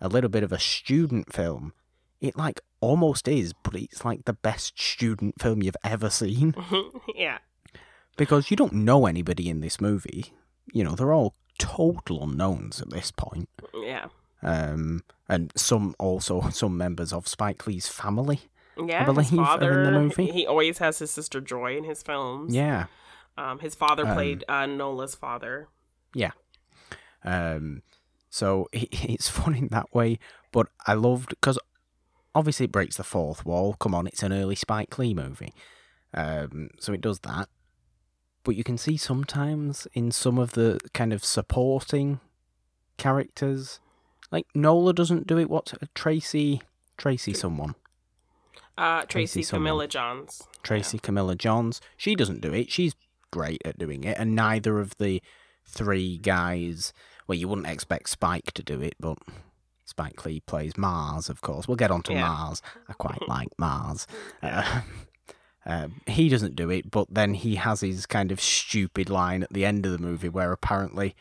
[0.01, 1.73] a little bit of a student film,
[2.21, 6.55] it like almost is, but it's like the best student film you've ever seen.
[7.15, 7.39] yeah.
[8.19, 10.35] Because you don't know anybody in this movie.
[10.73, 13.49] You know, they're all total unknowns at this point.
[13.75, 14.09] Yeah.
[14.43, 18.41] Um, and some also some members of Spike Lee's family.
[18.77, 19.05] Yeah.
[19.05, 20.01] believe his are in the father.
[20.01, 20.31] movie.
[20.31, 22.55] He always has his sister Joy in his films.
[22.55, 22.87] Yeah.
[23.39, 25.69] Um, his father Um, played uh, Nola's father.
[26.15, 26.33] Yeah.
[27.25, 27.83] Um,
[28.31, 30.19] so it, it's fun in that way,
[30.53, 31.59] but I loved because
[32.35, 33.75] obviously it breaks the fourth wall.
[33.75, 35.55] Come on, it's an early Spike Lee movie,
[36.15, 37.49] um, so it does that.
[38.45, 42.21] But you can see sometimes in some of the kind of supporting
[42.97, 43.81] characters,
[44.31, 45.49] like Nola doesn't do it.
[45.49, 46.63] What Tracy,
[46.97, 47.75] Tracy, someone,
[48.77, 49.63] Uh, Tracy Tracy someone.
[49.63, 50.43] Camilla Johns.
[50.63, 51.81] Tracy Camilla Johns.
[51.97, 52.71] She doesn't do it.
[52.71, 52.95] She's
[53.31, 55.23] great at doing it, and neither of the
[55.65, 56.93] three guys.
[57.29, 59.19] Well, you wouldn't expect Spike to do it, but
[59.85, 61.67] Spike Lee plays Mars, of course.
[61.69, 62.29] We'll get on to Yeah.
[62.29, 62.63] Mars.
[62.89, 64.07] I quite like Mars.
[64.43, 64.83] Uh,
[65.67, 69.53] um, he doesn't do it, but then he has his kind of stupid line at
[69.53, 71.15] the end of the movie where apparently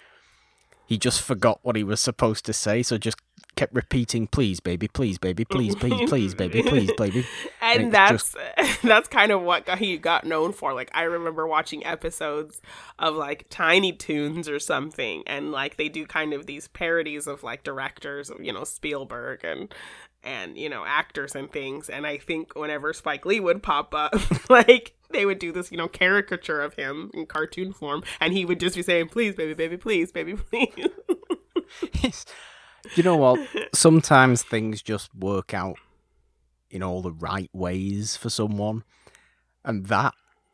[0.86, 3.18] he just forgot what he was supposed to say, so just
[3.62, 7.28] kept repeating, "Please, baby, please, baby, please, please, please, baby, please, baby."
[7.62, 8.36] and that's
[8.84, 10.74] that's kind of what he got known for.
[10.74, 12.60] Like I remember watching episodes
[12.98, 17.44] of like Tiny Toons or something, and like they do kind of these parodies of
[17.44, 19.72] like directors, you know, Spielberg and
[20.24, 21.88] and you know actors and things.
[21.88, 24.16] And I think whenever Spike Lee would pop up,
[24.50, 28.44] like they would do this, you know, caricature of him in cartoon form, and he
[28.44, 30.90] would just be saying, "Please, baby, baby, please, baby, please."
[32.02, 32.26] Yes.
[32.96, 33.40] You know what?
[33.74, 35.78] Sometimes things just work out
[36.70, 38.84] in all the right ways for someone.
[39.64, 40.14] And that,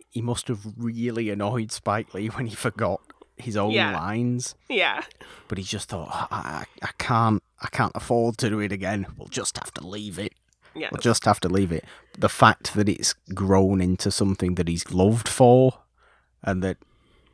[0.10, 3.02] he must have really annoyed Spike Lee when he forgot
[3.38, 3.94] his own Yeah.
[3.96, 4.56] lines.
[4.68, 5.04] yeah,
[5.48, 9.06] But he just thought, I, I, I can't, I can't afford to do it again.
[9.16, 10.34] We'll just have to leave it.
[10.76, 11.86] yeah, We'll just have to leave it.
[12.18, 15.80] The fact that it's grown into something that he's loved for
[16.44, 16.78] and that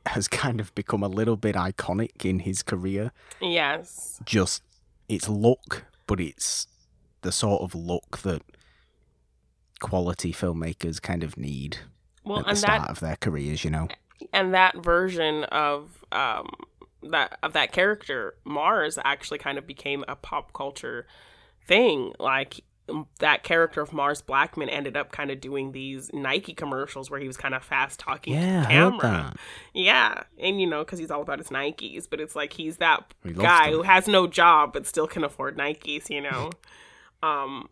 [0.07, 4.19] has kind of become a little bit iconic in his career yes.
[4.25, 4.61] just
[5.09, 6.67] it's look, but it's
[7.21, 8.41] the sort of look that
[9.79, 11.77] quality filmmakers kind of need
[12.23, 13.87] Well, at the start that of their careers, you know.
[14.31, 16.49] and that version of um
[17.11, 21.05] that of that character mars actually kind of became a pop culture
[21.67, 22.61] thing like
[23.19, 27.27] that character of mars blackmon ended up kind of doing these nike commercials where he
[27.27, 29.33] was kind of fast talking Yeah, to the camera
[29.73, 33.13] yeah and you know because he's all about his nikes but it's like he's that
[33.23, 36.49] He guy who has no job but still can afford nikes you know
[37.23, 37.69] um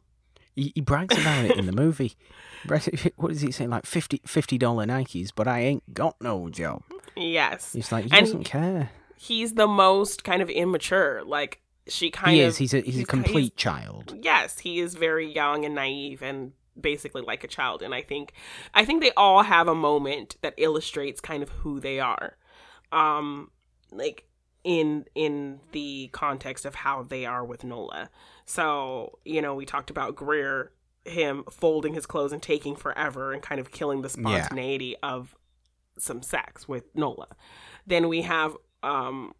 [0.55, 2.13] He, he brags about it in the movie.
[3.15, 3.71] What is he saying?
[3.71, 6.83] Like 50 dollar Nikes, but I ain't got no job.
[7.15, 8.91] yes He's like he And- doesn't care.
[9.17, 12.57] he's the most kind of immature like she kind He of is.
[12.57, 14.15] He's a he's a he's- complete child.
[14.21, 18.31] yes he is very young and naive and basically like a child and i think
[18.73, 22.37] i think they all have a moment that illustrates kind of who they are
[22.93, 23.51] um
[23.91, 24.25] like
[24.63, 28.09] in in the context of how they are with nola
[28.45, 30.71] so you know we talked about greer
[31.03, 34.43] him folding his clothes and taking forever and kind of killing the Yeah.
[34.43, 35.35] spontaneity of
[35.97, 37.27] some sex with nola
[37.85, 39.33] then we have um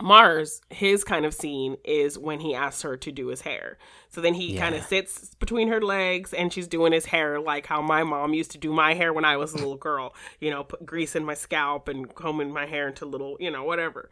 [0.00, 3.78] Mars, his kind of scene is when he asks her to do his hair.
[4.10, 7.66] So then he kind of sits between her legs and she's doing his hair like
[7.66, 10.50] how my mom used to do my hair when I was a little girl, you
[10.50, 14.10] know, put grease in my scalp and combing my hair into little, you know, whatever.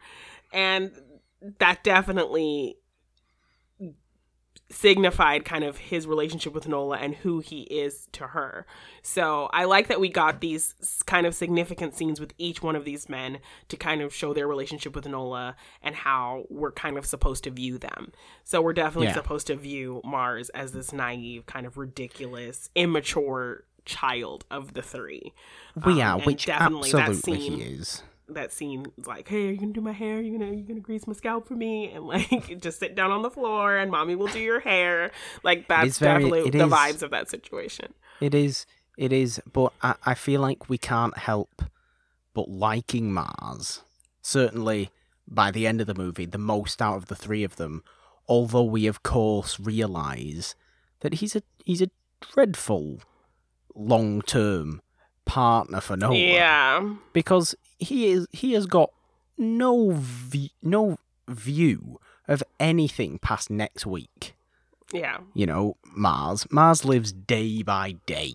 [0.51, 0.91] And
[1.59, 2.77] that definitely
[4.69, 8.65] signified kind of his relationship with Nola and who he is to her.
[9.01, 12.83] So I like that we got these kind of significant scenes with each one of
[12.83, 13.39] these men
[13.69, 17.49] to kind of show their relationship with Nola and how we're kind of supposed to
[17.49, 18.11] view them.
[18.43, 19.13] So we're definitely Yeah.
[19.13, 25.33] supposed to view Mars as this naive, kind of ridiculous, immature child of the three.
[25.85, 28.03] We Um, are, and which definitely that absolutely scene- he is.
[28.29, 30.21] That scene is like, hey, are you gonna do my hair?
[30.21, 31.91] You gonna you gonna grease my scalp for me?
[31.91, 35.11] And like just sit down on the floor and mommy will do your hair.
[35.43, 37.93] Like that's very- definitely the is- vibes of that situation.
[38.21, 38.65] It is.
[38.97, 39.39] It is.
[39.51, 41.61] But I, I feel like we can't help
[42.33, 43.81] but liking Mars.
[44.21, 44.89] Certainly,
[45.27, 47.83] by the end of the movie, the most out of the three of them.
[48.27, 50.53] Although we, of course, realise
[50.99, 52.99] that he's a he's a dreadful
[53.73, 54.81] long term
[55.27, 56.15] partner for Nola.
[56.17, 56.95] Yeah.
[57.13, 58.89] because he is he has got
[59.37, 60.97] no v- no
[61.27, 64.33] view of anything past next week.
[64.91, 65.17] Yeah.
[65.33, 66.47] You know, Mars.
[66.51, 68.33] Mars lives day by day,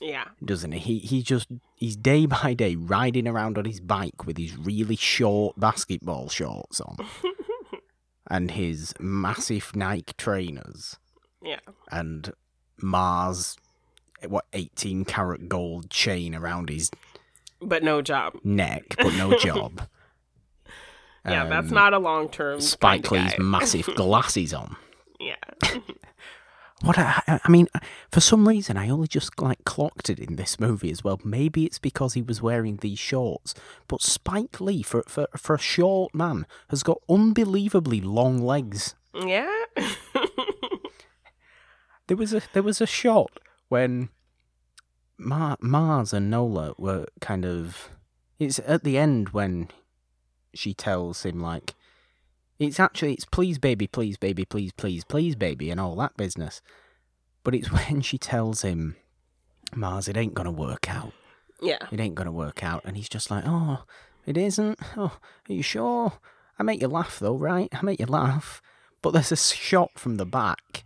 [0.00, 0.24] Yeah.
[0.44, 0.78] doesn't he?
[0.78, 4.96] He he just he's day by day riding around on his bike with his really
[4.96, 6.96] short basketball shorts on
[8.28, 10.96] and his massive Nike trainers
[11.42, 11.60] Yeah.
[11.90, 12.32] and
[12.80, 13.56] Mars
[14.28, 16.90] what 18 karat gold chain around his
[17.60, 18.34] But no job.
[18.44, 19.86] neck, but no job.
[21.24, 22.60] Yeah, that's Um, not a long term.
[22.60, 24.76] Spike Lee's massive glasses on.
[25.20, 25.36] Yeah.
[26.84, 27.68] What I, I- I mean,
[28.10, 31.20] for some reason, I only just like clocked it in this movie as well.
[31.22, 33.54] Maybe it's because he was wearing these shorts,
[33.86, 38.96] but Spike Lee, for for for a short man, has got unbelievably long legs.
[39.14, 39.48] Yeah.
[42.08, 43.30] There was a there was a shot
[43.72, 44.10] when
[45.16, 47.88] Mar- Mars and Nola were kind of.
[48.38, 49.68] It's at the end when
[50.52, 51.74] she tells him like,
[52.58, 56.60] it's actually it's please baby, please baby, please please please baby, and all that business.
[57.44, 58.96] But it's when she tells him,
[59.74, 61.14] Mars, it ain't gonna work out.
[61.62, 61.86] yeah.
[61.90, 63.84] It ain't gonna work out, and he's just like, oh,
[64.26, 64.78] it isn't.
[64.98, 65.16] Oh,
[65.48, 66.12] are you sure?
[66.58, 67.70] I make you laugh though, right?
[67.72, 68.60] I make you laugh.
[69.00, 70.84] But there's a shot from the back,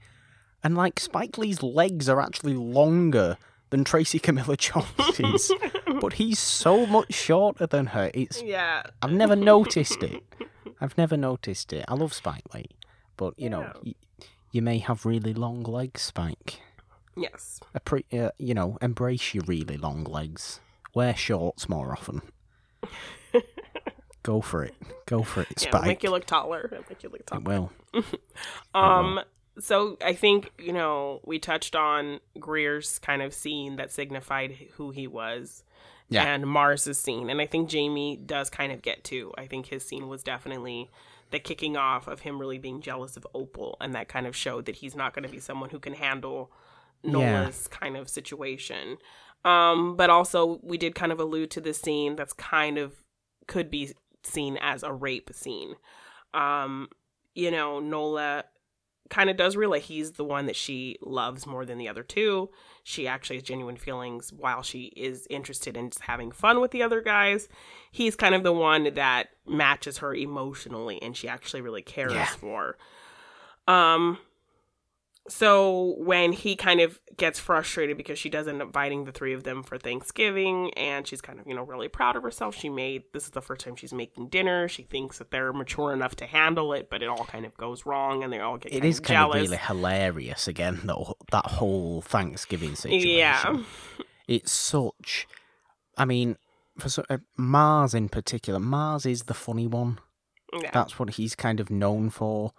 [0.67, 3.39] and like Spike Lee's legs are actually longer
[3.71, 5.53] than Tracy Camilla Johnson's,
[6.01, 8.11] but he's so much shorter than her.
[8.15, 8.83] It's Yeah.
[9.01, 10.25] I've never noticed it.
[10.81, 11.85] I've never noticed it.
[11.87, 12.67] I love Spike Lee,
[13.17, 13.95] but you know, y-
[14.51, 16.61] you may have really long legs, Spike.
[17.17, 17.61] Yes.
[17.79, 20.59] Appre- uh, you know, embrace your really long legs.
[20.95, 22.23] Wear shorts more often.
[24.23, 24.75] Go for it.
[25.07, 25.85] Go for it, Yeah, Spike.
[25.85, 26.63] make you look taller.
[26.73, 27.43] It'll Make you look taller.
[27.95, 28.13] it will.
[28.75, 29.21] Um,
[29.59, 34.91] so I think you know we touched on Greer's kind of scene that signified who
[34.91, 35.65] he was,
[36.09, 36.25] Yeah.
[36.25, 39.33] and Mars's scene, and I think Jamie does kind of get to.
[39.39, 40.91] I think his scene was definitely
[41.31, 44.67] the kicking off of him really being jealous of Opal, and that kind of showed
[44.67, 46.53] that he's not going to be someone who can handle
[47.03, 48.99] Nola's kind of situation.
[49.45, 52.95] Um, but also we did kind of allude to the scene that's kind of
[53.47, 53.93] could be
[54.25, 55.75] seen as a rape scene.
[56.35, 56.89] Um,
[57.35, 58.45] you know, Nola
[59.09, 62.51] kind of does realize he's the one that she loves more than the other two.
[62.83, 66.83] She actually has genuine feelings while she is interested in just having fun with the
[66.83, 67.49] other guys.
[67.91, 72.27] He's kind of the one that matches her emotionally and she actually really cares Yeah.
[72.27, 72.77] for.
[73.69, 74.19] Um
[75.29, 79.33] so when he kind of gets frustrated because she does end up inviting the three
[79.33, 82.55] of them for Thanksgiving and she's kind of, you know, really proud of herself.
[82.55, 84.69] She made this is the first time she's making dinner.
[84.69, 87.87] She thinks that they're mature enough to handle it, but it all kind of goes
[87.87, 89.37] wrong and they all get It kind is of kind jealous.
[89.37, 93.09] of really hilarious again, though, that whole Thanksgiving situation.
[93.19, 93.63] Yeah.
[94.29, 95.29] It's such.
[95.97, 96.37] I mean,
[96.79, 100.01] for so, uh, Mars in particular, Mars is the funny one.
[100.53, 100.71] Yeah.
[100.73, 102.53] That's what he's kind of known for.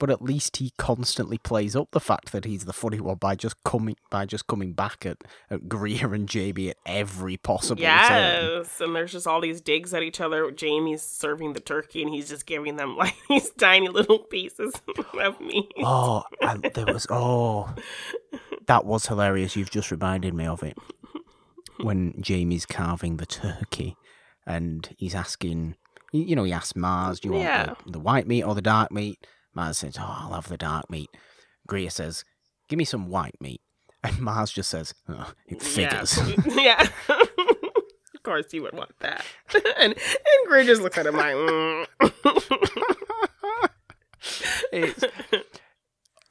[0.00, 3.36] But at least he constantly plays up the fact that he's the funny one by
[3.36, 5.18] just coming by just coming back at,
[5.48, 7.84] at Greer and JB at every possible turn.
[7.90, 10.50] Yes, and there's just all these digs at each other.
[10.50, 14.74] Jamie's serving the turkey, and he's just giving them like these tiny little pieces
[15.20, 15.70] of meat.
[15.78, 17.72] Oh, and there was oh,
[18.66, 19.54] that was hilarious.
[19.54, 20.76] You've just reminded me of it
[21.80, 23.96] when Jamie's carving the turkey,
[24.46, 25.76] and he's asking,
[26.12, 27.74] you you know, he asks Mars, "Do you want Yeah.
[27.86, 29.24] the, the white meat or the dark meat?"
[29.54, 31.10] Mars says, "Oh, I love the dark meat."
[31.66, 32.24] Greer says,
[32.68, 33.60] "Give me some white meat,"
[34.02, 36.86] and Mars just says, oh, "It figures." Yeah.
[37.08, 39.24] of course, you would want that.
[39.78, 41.86] and and Gray just looks at him like, mm.
[44.72, 45.04] it's,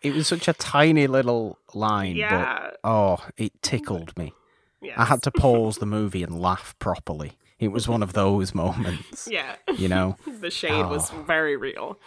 [0.02, 2.70] it was such a tiny little line, yeah.
[2.72, 4.34] but oh, it tickled me.
[4.82, 4.96] Yes.
[4.98, 7.38] I had to pause the movie and laugh properly.
[7.60, 9.56] It was one of those moments, Yeah.
[9.78, 10.18] you know.
[10.26, 11.24] the shade was Oh.
[11.24, 11.98] very real.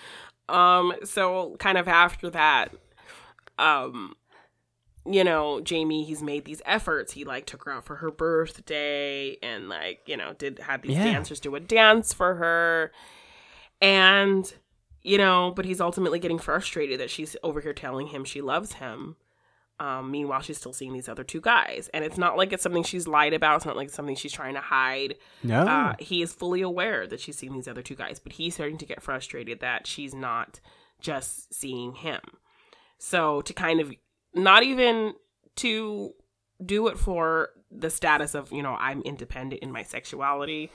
[0.48, 2.72] Um, so kind of after that,
[3.58, 4.14] um,
[5.04, 7.12] you know, Jamie, he's made these efforts.
[7.12, 10.92] He like took her out for her birthday and like, you know, did had these
[10.96, 11.04] Yeah.
[11.04, 12.92] dancers do a dance for her.
[13.80, 14.52] And,
[15.02, 18.74] you know, but he's ultimately getting frustrated that she's over here telling him she loves
[18.74, 19.16] him.
[19.78, 21.90] Um, meanwhile, she's still seeing these other two guys.
[21.92, 23.56] And it's not like it's something she's lied about.
[23.56, 27.20] It's not like something she's trying to hide No, uh, he is fully aware that
[27.20, 30.60] she's seeing these other two guys, but he's starting to get frustrated that she's not
[31.00, 32.20] just seeing him.
[32.98, 33.92] So to kind of
[34.34, 35.14] not even
[35.56, 36.14] to
[36.64, 40.70] do it for the status of you know I'm independent in my sexuality.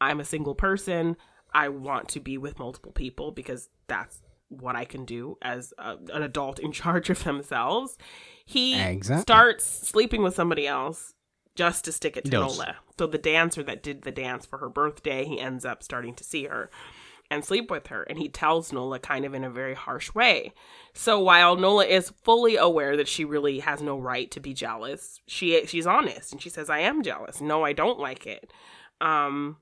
[0.00, 1.16] I'm a single person.
[1.54, 4.21] I want to be with multiple people because that's
[4.60, 7.96] what I can do as a, an adult in charge of themselves.
[8.44, 9.22] He Exactly.
[9.22, 11.14] starts sleeping with somebody else
[11.54, 12.58] just to stick it to does.
[12.58, 12.76] Nola.
[12.98, 16.24] So the dancer that did the dance for her birthday, he ends up starting to
[16.24, 16.70] see her
[17.30, 18.02] and sleep with her.
[18.04, 20.52] And he tells Nola kind of in a very harsh way.
[20.94, 25.20] So while Nola is fully aware that she really has no right to be jealous,
[25.26, 27.40] she she's honest and she says, I am jealous.
[27.40, 28.52] No, I don't like it.
[29.00, 29.56] Um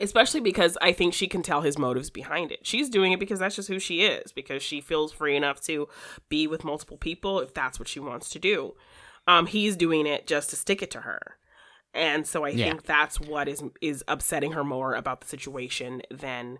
[0.00, 2.66] especially because I think she can tell his motives behind it.
[2.66, 5.88] She's doing it because that's just who she is, because she feels free enough to
[6.28, 8.74] be with multiple people if that's what she wants to do.
[9.26, 11.36] Um, he's doing it just to stick it to her.
[11.94, 12.66] And so I Yeah.
[12.66, 16.58] think that's what is is upsetting her more about the situation than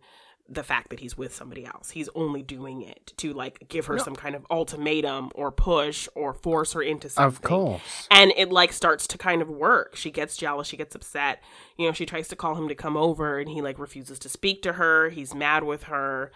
[0.49, 1.91] the fact that he's with somebody else.
[1.91, 6.33] He's only doing it to like give her some kind of ultimatum or push or
[6.33, 7.27] force her into something.
[7.27, 8.07] Of course.
[8.11, 9.97] and it like starts to kind of work.
[9.97, 10.69] She gets jealous.
[10.69, 11.43] She gets upset.
[11.77, 14.29] You know she tries to call him to come over and he like refuses to
[14.29, 15.09] speak to her.
[15.09, 16.31] He's mad with her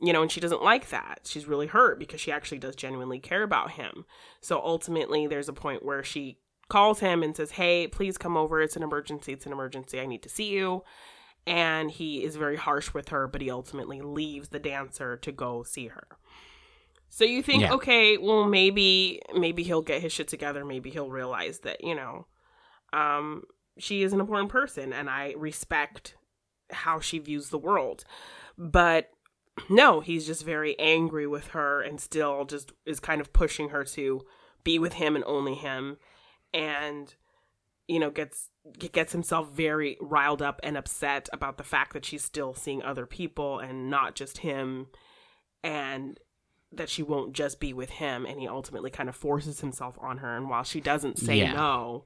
[0.00, 1.20] you know and she doesn't like that.
[1.24, 4.04] She's really hurt because she actually does genuinely care about him.
[4.40, 6.38] So ultimately there's a point where she
[6.68, 8.60] calls him and says hey please come over.
[8.62, 9.32] It's an emergency.
[9.32, 10.00] It's an emergency.
[10.00, 10.84] I need to see you
[11.46, 15.62] and he is very harsh with her but he ultimately leaves the dancer to go
[15.62, 16.06] see her
[17.08, 17.72] so you think, Yeah.
[17.74, 20.64] okay, well maybe maybe he'll get his shit together.
[20.64, 22.26] Maybe he'll realize that you know,
[22.92, 23.44] um,
[23.78, 26.16] she is an important person, and I respect
[26.70, 28.04] how she views the world.
[28.58, 29.10] But
[29.70, 33.84] no, he's just very angry with her, and still just is kind of pushing her
[33.84, 34.26] to
[34.64, 35.98] be with him and only him,
[36.52, 37.14] and
[37.88, 42.24] you know gets gets himself very riled up and upset about the fact that she's
[42.24, 44.86] still seeing other people and not just him
[45.62, 46.18] and
[46.72, 50.18] that she won't just be with him and he ultimately kind of forces himself on
[50.18, 50.36] her.
[50.36, 51.52] And while she doesn't say Yeah.
[51.52, 52.04] no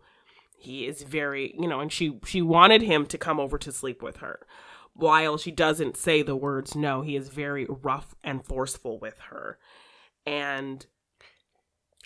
[0.58, 4.02] he is very you know and she she wanted him to come over to sleep
[4.02, 4.46] with her.
[4.92, 9.58] While she doesn't say the words no he is very rough and forceful with her.
[10.26, 10.84] And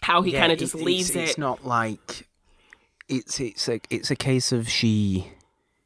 [0.03, 2.29] how he Yeah, kind of just leaves it- it's- it's, it not like
[3.09, 5.31] it's it's a it's a case of she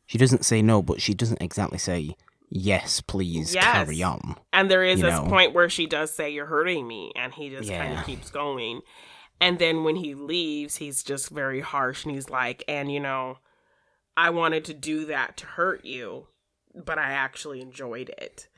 [0.06, 2.16] she doesn't say no, but she doesn't exactly say
[2.50, 3.64] yes, please Yes.
[3.72, 4.36] carry on.
[4.52, 5.26] And there is you this know.
[5.28, 7.12] point where she does say, You're hurting me.
[7.14, 8.80] And he just kind of keeps going.
[9.40, 13.38] And then when he leaves, he's just very harsh and he's like, And you know,
[14.16, 16.26] I wanted to do that to hurt you,
[16.74, 18.48] but I actually enjoyed it.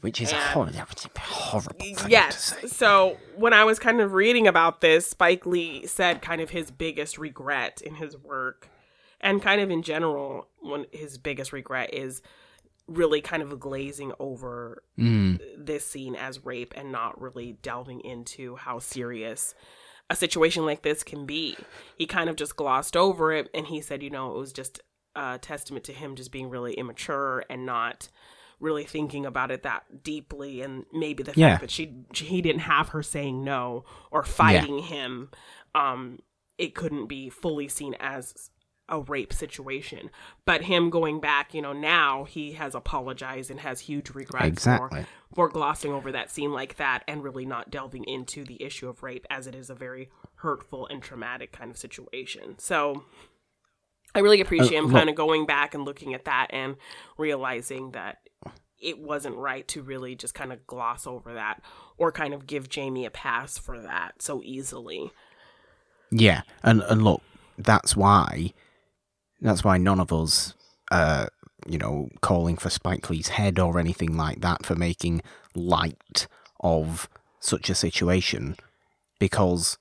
[0.00, 0.44] Which is a And-
[0.74, 2.54] horrible, horrible thing to Yes.
[2.58, 2.66] say.
[2.68, 6.70] So when I was kind of reading about this, Spike Lee said kind of his
[6.70, 8.68] biggest regret in his work
[9.20, 12.22] and kind of in general, one his biggest regret is
[12.86, 18.56] really kind of glazing over Mm, this scene as rape and not really delving into
[18.56, 19.54] how serious
[20.08, 21.54] a situation like this can be.
[21.98, 24.80] He kind of just glossed over it and he said, you know, it was just
[25.18, 28.08] a testament to him just being really immature and not
[28.60, 31.50] really thinking about it that deeply and maybe the Yeah.
[31.50, 35.30] fact that she he didn't have her saying no or fighting him
[35.74, 36.18] um
[36.56, 38.50] it couldn't be fully seen as
[38.88, 40.10] a rape situation
[40.46, 45.02] but him going back you know now he has apologized and has huge regrets exactly.
[45.02, 48.88] for for glossing over that scene like that and really not delving into the issue
[48.88, 53.04] of rape as it is a very hurtful and traumatic kind of situation so
[54.18, 56.76] i really appreciate Uh, him kind of going back and looking at that and
[57.16, 58.18] realizing that
[58.80, 61.60] it wasn't right to really just kind of gloss over that
[61.96, 65.10] or kind of give jamie a pass for that so easily.
[66.10, 67.22] Yeah, and and look,
[67.58, 68.54] that's why
[69.40, 70.54] that's why none of us,
[70.90, 71.26] uh,
[71.66, 75.22] you know, calling for Spike Lee's head or anything like that for making
[75.54, 76.26] light
[76.60, 77.08] of
[77.40, 78.56] such a situation,
[79.18, 79.76] because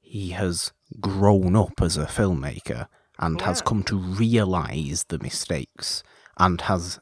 [0.00, 6.02] he has grown up as a filmmaker and has come to realize the mistakes
[6.38, 7.00] and has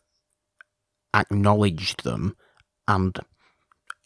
[1.14, 2.36] acknowledged them
[2.88, 3.18] and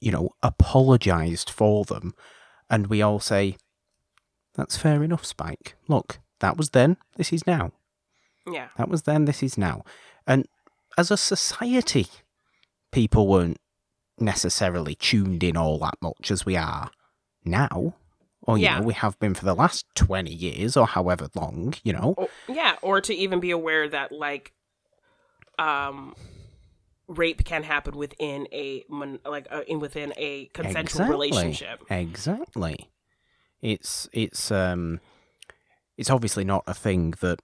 [0.00, 2.14] you know apologized for them
[2.68, 3.56] and we all say
[4.54, 5.76] that's fair enough, Spike.
[5.88, 7.72] Look, that was then, this is now.
[8.46, 9.84] yeah That was then, this is now.
[10.26, 10.46] And
[10.98, 12.06] as a society,
[12.92, 13.58] people weren't
[14.18, 16.90] necessarily tuned in all that much as we are
[17.44, 17.94] now.
[18.43, 18.78] Or, you Yeah.
[18.80, 22.14] know, we have been for the last 20 years or however long, you know.
[22.16, 24.53] or, yeah or to even be aware that like
[25.59, 26.14] um
[27.07, 31.11] rape can happen within a mon- like uh, in within a consensual Exactly.
[31.11, 32.91] relationship Exactly.
[33.61, 35.01] It's it's um
[35.99, 37.41] it's obviously not a thing that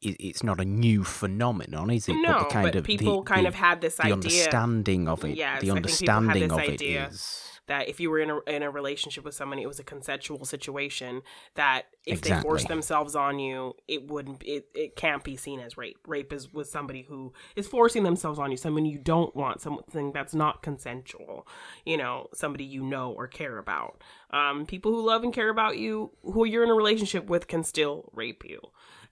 [0.00, 2.12] it's not a new phenomenon, is it?
[2.14, 4.12] no, but the kind but of people the, kind the, of had this the idea
[4.12, 5.36] understanding of it.
[5.36, 8.10] Yes, the I think people had understanding this of it idea is that if you
[8.10, 11.22] were in a in a relationship with somebody, it was a consensual situation.
[11.54, 14.42] That if they forced themselves on you, it wouldn't.
[14.44, 15.98] It, it can't be seen as rape.
[16.06, 20.12] Rape is with somebody who is forcing themselves on you, someone you don't want, something
[20.12, 21.46] that's not consensual.
[21.86, 24.02] You know, somebody you know or care about.
[24.30, 27.62] Um, people who love and care about you, who you're in a relationship with, can
[27.64, 28.60] still rape you.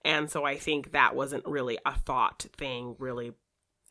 [0.04, 3.32] And so I think that wasn't really a thought thing, really,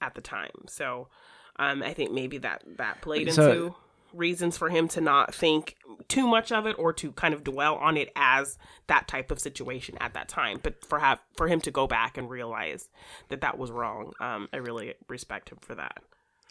[0.02, 0.66] at the time.
[0.68, 1.10] So
[1.58, 3.76] um, I think maybe that that played So- into
[4.16, 5.76] reasons for him to not think
[6.08, 8.58] too much of it or to kind of dwell on it as
[8.88, 10.60] that type of situation at that time.
[10.62, 12.90] But for have for him to go back and realize
[13.30, 16.00] that that was wrong, um, I really respect him for that.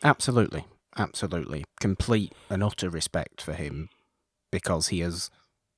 [0.02, 3.88] absolutely, absolutely complete and utter respect for him
[4.50, 5.30] because he has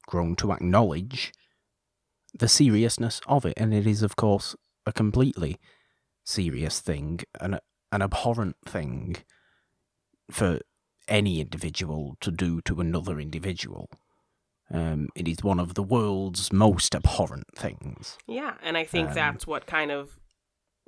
[0.07, 1.33] grown to acknowledge
[2.39, 5.59] the seriousness of it, and it is, of course, a completely
[6.25, 7.59] serious thing, an
[7.93, 9.17] an abhorrent thing
[10.31, 10.61] for
[11.09, 13.89] any individual to do to another individual.
[14.71, 18.19] Um, it is one of the world's most abhorrent things.
[18.27, 20.19] Yeah, and I think Um, that's what kind of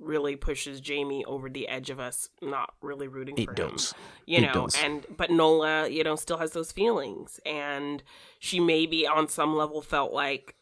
[0.01, 3.71] really pushes Jamie over the edge of us not really rooting for It him.
[3.71, 3.95] does.
[4.27, 4.77] you It know does.
[4.77, 8.05] and but nola you know still has those feelings and
[8.39, 10.55] she maybe on some level felt like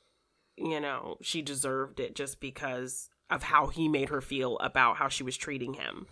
[0.56, 5.08] you know she deserved it just because of how he made her feel about how
[5.08, 6.06] she was treating him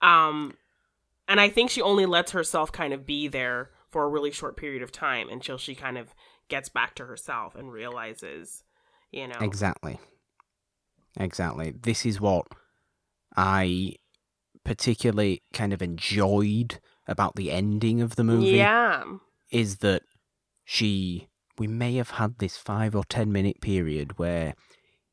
[0.00, 0.54] um
[1.28, 4.56] and i think she only lets herself kind of be there for a really short
[4.56, 6.14] period of time until she kind of
[6.48, 8.64] gets back to herself and realizes
[9.10, 9.98] you know Exactly.
[11.18, 11.70] Exactly.
[11.70, 12.46] This is what
[13.36, 13.94] I
[14.64, 19.02] particularly kind of enjoyed about the ending of the movie yeah
[19.50, 20.02] is that
[20.64, 24.54] she we may have had this 5 or 10 minute period where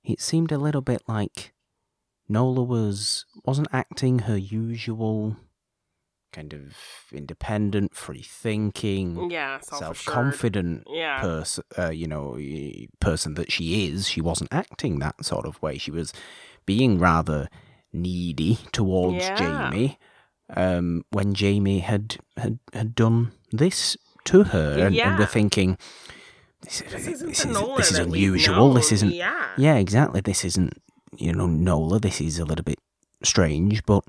[0.03, 1.53] it seemed a little bit like
[2.28, 5.38] Nola was wasn't acting her usual
[6.36, 6.61] kind of
[7.13, 9.97] independent, free thinking, yeah self-assured.
[9.97, 12.38] self-confident yeah person, uh, you know,
[12.99, 15.77] person that she is, she wasn't acting that sort of way.
[15.77, 16.11] She was
[16.65, 17.47] being rather
[17.93, 19.38] needy towards Yeah.
[19.71, 19.97] Jamie.
[20.55, 25.77] Um, when Jamie had had had done this to her, and, and we're thinking,
[26.61, 28.73] this, this isn't this is Nola this is unusual.
[28.73, 29.13] This isn't.
[29.13, 30.21] yeah Yeah, exactly.
[30.21, 30.73] This isn't,
[31.17, 31.99] you know, Nola.
[31.99, 32.79] This is a little bit
[33.23, 34.03] strange, but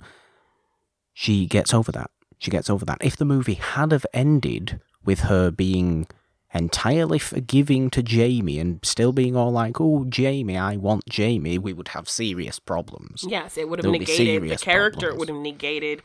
[1.14, 2.10] she gets over that.
[2.38, 2.98] She gets over that.
[3.00, 6.06] If the movie had have ended with her being
[6.52, 11.72] entirely forgiving to Jamie and still being all like, "Oh, Jamie, I want Jamie," we
[11.72, 13.24] would have serious problems.
[13.28, 15.06] Yes, it would have There'll be negated the character.
[15.06, 15.18] It problems.
[15.18, 16.02] would have negated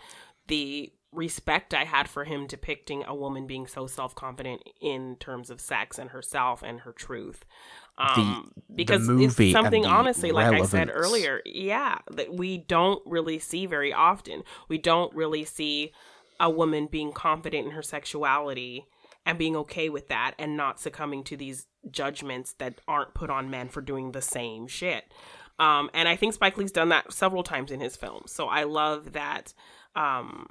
[0.48, 5.50] the respect I had for him depicting a woman being so self confident in terms
[5.50, 7.46] of sex and herself and her truth.
[7.98, 13.02] Um, because movie it's something the honestly, like I said earlier, yeah, that we don't
[13.06, 14.44] really see very often.
[14.70, 15.92] We don't really see
[16.42, 18.86] a woman being confident in her sexuality
[19.26, 23.50] and being okay with that and not succumbing to these judgments that aren't put on
[23.50, 25.06] men for doing the same shit.
[25.60, 28.32] Um, and I think Spike Lee's done that several times in his films.
[28.32, 29.54] So I love that.
[29.96, 30.48] Um,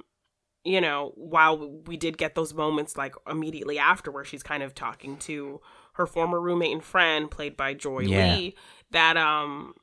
[0.63, 4.73] you know, while we did get those moments like immediately after where she's kind of
[4.73, 5.59] talking to
[5.93, 8.35] her former roommate and friend, played by Joy Yeah.
[8.35, 8.55] Lee,
[8.91, 9.73] that um,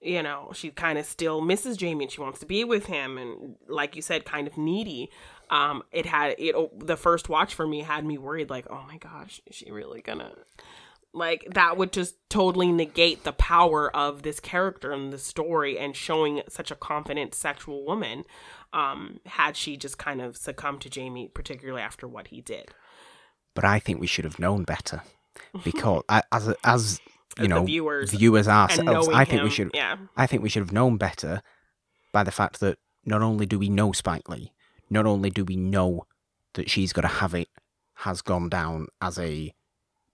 [0.00, 3.18] you know, she kind of still misses Jamie and she wants to be with him,
[3.18, 5.10] and like you said, kind of needy.
[5.52, 6.56] Um, it had it.
[6.86, 10.00] The first watch for me had me worried, like, oh my gosh, is she really
[10.00, 10.32] gonna?
[11.12, 15.94] Like that would just totally negate the power of this character and the story and
[15.94, 18.24] showing such a confident sexual woman.
[18.72, 22.70] Um, had she just kind of succumbed to Jamie, particularly after what he did.
[23.54, 25.02] But I think we should have known better
[25.64, 26.98] because as as
[27.38, 29.70] you As know, viewers viewers ourselves, I think him, we should.
[29.74, 31.42] yeah, I think we should have known better
[32.10, 34.52] by the fact that not only do we know Spike Lee,
[34.92, 36.06] not only do we know
[36.52, 37.48] that she's gotta have it
[37.94, 39.54] has gone down as a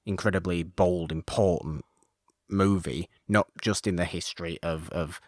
[0.07, 1.85] incredibly bold, important
[2.49, 5.21] movie, not just in the history of, of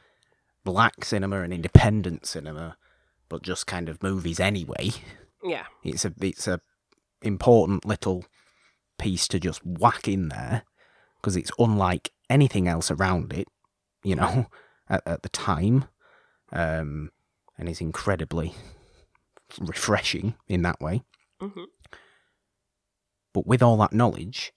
[0.64, 2.76] black cinema and independent cinema,
[3.28, 4.90] but just kind of movies anyway.
[5.42, 6.60] yeah, It's a it's a
[7.22, 8.24] important little
[8.98, 10.62] piece to just whack in there
[11.16, 13.48] because it's unlike anything else around it,
[14.04, 14.46] you know,
[14.88, 15.86] at, at the time,
[16.52, 17.10] um,
[17.58, 18.54] and is incredibly
[19.58, 21.02] refreshing in that way.
[21.40, 21.64] hmm
[23.32, 24.52] But with all that knowledge,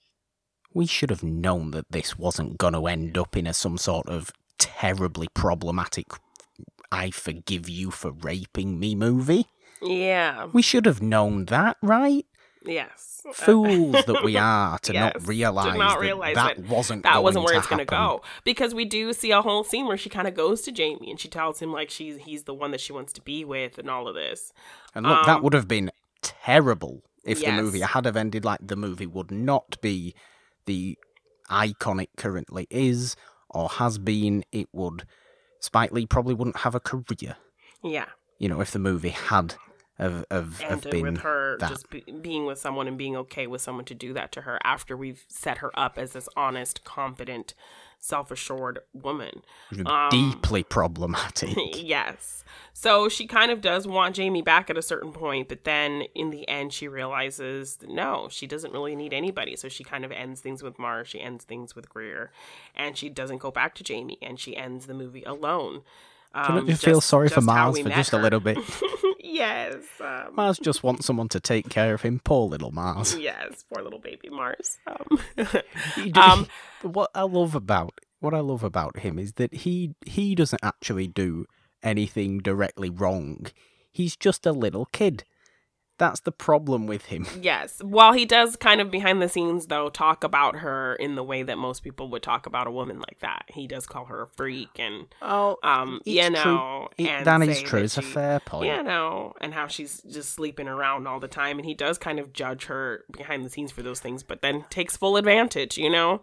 [0.72, 4.08] we should have known that this wasn't going to end up in a some sort
[4.08, 6.06] of terribly problematic
[6.90, 9.46] "I forgive you for raping me" movie.
[9.82, 12.26] yeah, We should have known that, right?
[12.64, 13.22] Yes.
[13.26, 17.02] Uh, Fools that we are to Yes, not realize not that realize that that wasn't
[17.04, 19.64] that going wasn't where to it's going to go because we do see a whole
[19.64, 22.44] scene where she kind of goes to Jamie and she tells him like she's he's
[22.44, 24.52] the one that she wants to be with and all of this.
[24.94, 25.90] And look, that Um, would have been
[26.20, 27.56] terrible if yes.
[27.56, 30.14] the movie had have ended like the movie would not be
[30.66, 30.98] the
[31.48, 33.16] icon it currently is
[33.48, 34.44] or has been.
[34.52, 35.06] It would
[35.60, 37.36] Spike Lee probably wouldn't have a career.
[37.82, 38.06] Yeah,
[38.38, 39.54] You know, if the movie had
[39.98, 41.70] have, have ended been with her that.
[41.70, 44.58] just be, being with someone and being okay with someone to do that to her
[44.64, 47.54] after we've set her up as this honest, confident,
[48.00, 49.42] self-assured woman.
[49.86, 51.56] um, deeply problematic.
[51.74, 52.44] yes.
[52.72, 56.30] So she kind of does want Jamie back at a certain point, but then in
[56.30, 59.54] the end, she realizes that no, she doesn't really need anybody.
[59.54, 62.32] So she kind of ends things with Mars, she ends things with Greer,
[62.74, 65.82] and she doesn't go back to Jamie, and she ends the movie alone.
[66.34, 68.40] Can Um, you feel just- sorry for just how Mars for met just a little
[68.40, 68.58] bit?
[69.20, 69.76] yes.
[70.00, 72.20] Um, Mars just wants someone to take care of him.
[72.24, 73.16] Poor little Mars.
[73.16, 74.78] yes, poor little baby Mars.
[74.86, 75.18] Um,
[76.20, 76.46] Um,
[76.82, 81.06] what I love about what I love about him is that he he doesn't actually
[81.06, 81.46] do
[81.82, 83.46] anything directly wrong.
[83.92, 85.24] He's just a little kid.
[85.96, 87.24] That's the problem with him.
[87.40, 87.80] Yes.
[87.82, 91.42] While he does kind of behind the scenes, though, talk about her in the way
[91.44, 93.44] that most people would talk about a woman like that.
[93.48, 96.30] He does call her a freak and, Oh, um, you true.
[96.30, 97.78] know, it, and that is true.
[97.80, 98.66] that It's a fair point.
[98.74, 101.58] You know, and how she's just sleeping around all the time.
[101.58, 104.64] And he does kind of judge her behind the scenes for those things, but then
[104.70, 106.22] takes full advantage, you know?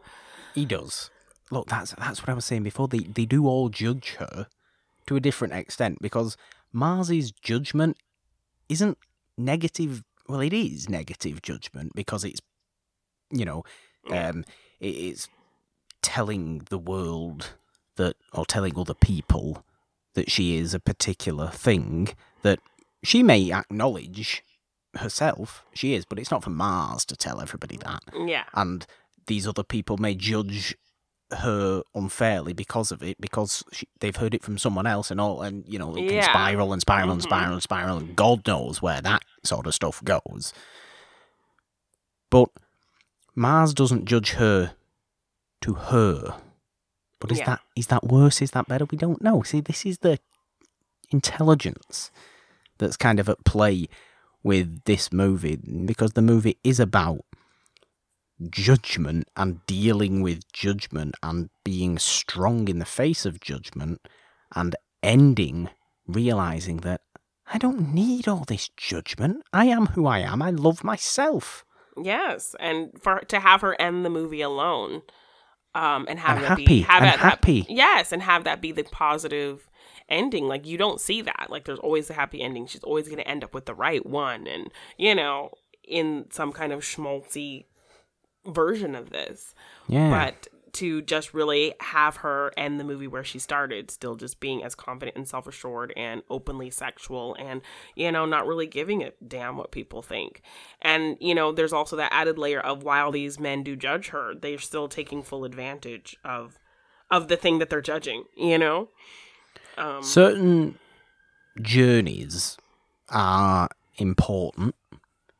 [0.53, 1.09] He does.
[1.49, 2.87] Look, that's that's what I was saying before.
[2.87, 4.47] They they do all judge her
[5.05, 6.35] to a different extent because
[6.73, 7.97] Mars's judgment
[8.69, 8.97] isn't
[9.45, 10.03] negative.
[10.27, 12.39] Well, it is negative judgment because it's
[13.31, 13.63] you know
[14.09, 14.43] um,
[14.79, 15.27] it's
[16.01, 17.53] telling the world
[17.97, 19.65] that or telling other people
[20.15, 22.09] that she is a particular thing
[22.41, 22.59] that
[23.03, 24.43] she may acknowledge
[24.95, 28.43] herself she is but it's not for mars to tell everybody that Yeah.
[28.53, 28.85] and
[29.27, 30.75] these other people may judge
[31.31, 35.41] her unfairly because of it because she, they've heard it from someone else and all
[35.41, 36.31] and you know it can Yeah.
[36.31, 37.23] spiral and spiral and Mhm.
[37.23, 40.53] spiral and spiral and god knows where that sort of stuff goes
[42.29, 42.49] but
[43.35, 44.73] mars doesn't judge her
[45.61, 46.35] to her
[47.19, 47.45] but is Yeah.
[47.45, 50.19] that is that worse is that better we don't know see this is the
[51.11, 52.11] intelligence
[52.77, 53.87] that's kind of at play
[54.43, 55.55] with this movie
[55.85, 57.23] because the movie is about
[58.49, 63.99] judgment and dealing with judgment and being strong in the face of judgment
[64.55, 65.69] and ending
[66.07, 67.01] realizing that
[67.53, 69.43] I don't need all this judgment.
[69.53, 70.41] I am who I am.
[70.41, 71.65] I love myself.
[72.01, 72.55] Yes.
[72.59, 75.01] And for to have her end the movie alone.
[75.73, 77.65] Um, and have And that be happy, have and that, happy.
[77.69, 79.69] yes, and have that be the positive
[80.09, 80.45] ending.
[80.49, 81.47] Like you don't see that.
[81.49, 82.67] Like there's always a happy ending.
[82.67, 85.51] She's always going to end up with the right one, and you know,
[85.87, 87.67] in some kind of schmaltzy
[88.45, 89.53] version of this.
[89.87, 90.09] Yeah.
[90.09, 94.63] But to just really have her end the movie where she started, still just being
[94.63, 97.61] as confident and self assured and openly sexual and,
[97.95, 100.41] you know, not really giving a damn what people think.
[100.81, 104.33] And, you know, there's also that added layer of while these men do judge her,
[104.33, 106.57] they're still taking full advantage of
[107.09, 108.89] of the thing that they're judging, you know?
[109.77, 110.79] Um Certain
[111.61, 112.57] journeys
[113.09, 113.67] are
[113.97, 114.75] important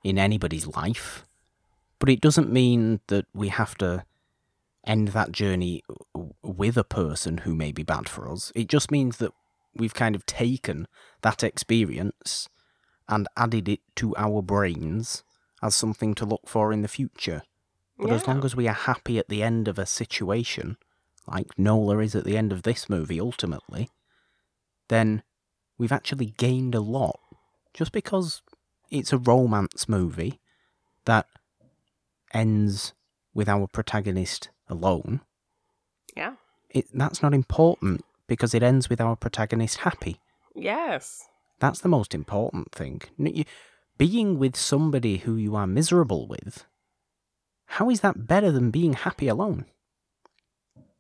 [0.04, 1.24] in anybody's life,
[2.02, 4.04] but it doesn't mean that we have to
[4.88, 5.84] end that journey
[6.42, 8.52] with a person who may be bad for us.
[8.56, 9.32] It just means that
[9.76, 10.88] we've kind of taken
[11.22, 12.50] that experience
[13.08, 15.24] and added it to our brains
[15.62, 17.44] as something to look for in the future.
[18.00, 20.78] But as long as we are happy at the end of a situation,
[21.28, 23.90] like Nola is at the end of this movie ultimately,
[24.88, 25.22] then
[25.78, 27.20] we've actually gained a lot.
[27.76, 28.42] Just because
[28.90, 30.40] it's a romance movie
[31.06, 31.28] that
[32.34, 32.94] ends
[33.34, 35.22] with our protagonist alone,
[36.16, 36.34] Yeah.
[36.70, 40.20] it, that's not important because it ends with our protagonist happy.
[40.56, 41.28] Yes.
[41.60, 43.02] That's the most important thing.
[43.98, 46.66] Being with somebody who you are miserable with,
[47.66, 49.66] how is that better than being happy alone?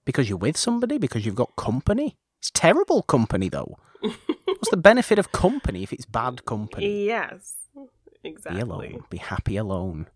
[0.05, 0.97] Because you're with somebody?
[0.97, 2.17] Because you've got company?
[2.39, 3.77] It's terrible company, though.
[4.45, 7.05] What's the benefit of company if it's bad company?
[7.07, 7.55] Yes.
[8.23, 8.57] exactly.
[8.57, 9.03] Be alone.
[9.09, 10.07] Be happy alone.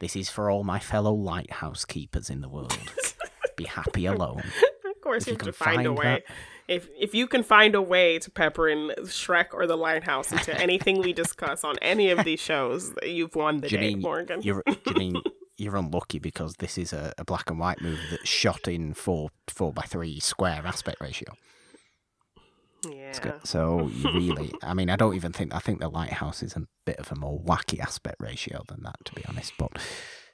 [0.00, 2.76] This is for all my fellow lighthouse keepers in the world.
[3.56, 4.42] Be happy alone.
[4.84, 6.04] Of course, If you you have to can find a way.
[6.04, 6.22] that-
[6.68, 10.58] If if you can find a way to pepper in Shrek or the Lighthouse into
[10.60, 14.40] anything we discuss on any of these shows, you've won the day, Morgan.
[14.42, 15.20] You're, Janine,
[15.58, 19.30] you're unlucky because this is a, a black and white movie that's shot in four
[19.48, 21.34] four by three square aspect ratio.
[22.88, 23.32] Yeah.
[23.44, 26.62] So you really, I mean, I don't even think I think the lighthouse is a
[26.84, 29.52] bit of a more wacky aspect ratio than that, to be honest.
[29.58, 29.72] But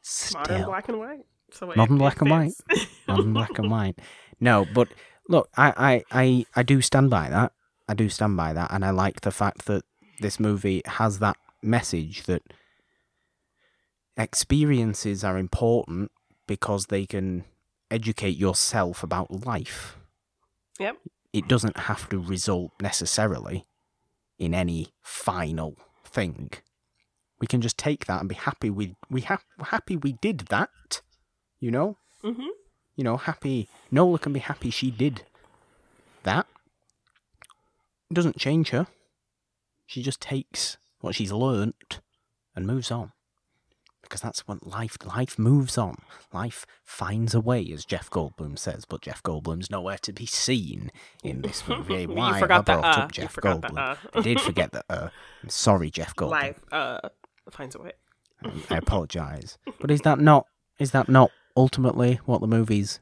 [0.02, 1.26] still, Modern black and white.
[1.52, 2.54] So Modern black and white.
[3.08, 3.98] on black and white.
[4.40, 4.88] No, but
[5.28, 7.52] look, I, I, I, I do stand by that.
[7.88, 9.84] I do stand by that, and I like the fact that
[10.20, 12.42] this movie has that message that
[14.16, 16.10] experiences are important
[16.46, 17.44] because they can
[17.90, 19.98] educate yourself about life.
[20.78, 20.96] Yep.
[21.36, 23.66] It doesn't have to result necessarily
[24.38, 26.50] in any final thing.
[27.38, 31.02] We can just take that and be happy with we ha- happy we did that.
[31.60, 31.98] You know?
[32.24, 32.48] Mm-hmm.
[32.94, 33.68] you know, happy.
[33.90, 35.24] Nola can be happy she did
[36.22, 36.46] that.
[38.10, 38.86] It doesn't change her.
[39.84, 42.00] She just takes what she's learnt
[42.54, 43.12] and moves on.
[44.08, 45.96] Because that's what life life moves on.
[46.32, 50.90] Life finds a way, as Jeff Goldblum says, but Jeff Goldblum's nowhere to be seen
[51.24, 52.02] in this movie.
[52.02, 53.00] You Why forgot have I brought uh.
[53.02, 53.78] up Jeff forgot Goldblum?
[53.78, 53.96] uh.
[54.14, 54.84] I did forget that.
[54.88, 55.08] Uh,
[55.42, 56.30] I'm sorry, Jeff Goldblum.
[56.30, 57.00] Life uh
[57.50, 57.92] finds a way.
[58.70, 59.58] I apologise.
[59.80, 60.46] But is that not
[60.78, 63.00] is that not ultimately what the movie's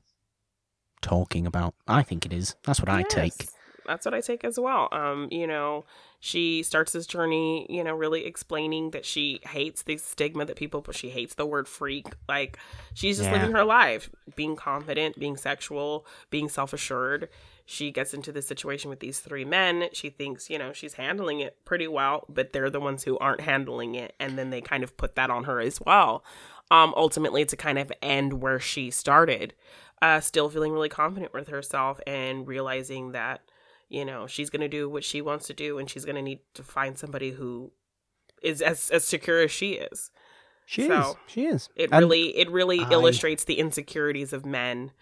[1.02, 1.74] talking about?
[1.86, 2.56] I think it is.
[2.64, 3.46] That's what I take.
[3.86, 4.88] That's what I take as well.
[4.92, 5.84] Um, you know,
[6.20, 10.80] she starts this journey, you know, really explaining that she hates the stigma that people
[10.82, 10.94] put.
[10.94, 12.06] She hates the word freak.
[12.28, 12.58] Like
[12.94, 13.34] she's just Yeah.
[13.40, 17.28] living her life, being confident, being sexual, being self assured.
[17.66, 19.88] She gets into this situation with these three men.
[19.92, 23.40] She thinks, you know, she's handling it pretty well, but they're the ones who aren't
[23.40, 24.14] handling it.
[24.20, 26.24] And then they kind of put that on her as well.
[26.70, 29.54] Um, ultimately, to kind of end where she started
[30.02, 33.40] uh, still feeling really confident with herself and realizing that
[33.88, 36.22] you know she's going to do what she wants to do and she's going to
[36.22, 37.70] need to find somebody who
[38.42, 40.10] is as, as secure as she is
[40.66, 41.16] She So, is.
[41.26, 41.68] She is.
[41.76, 44.92] it And really it really I- illustrates the insecurities of men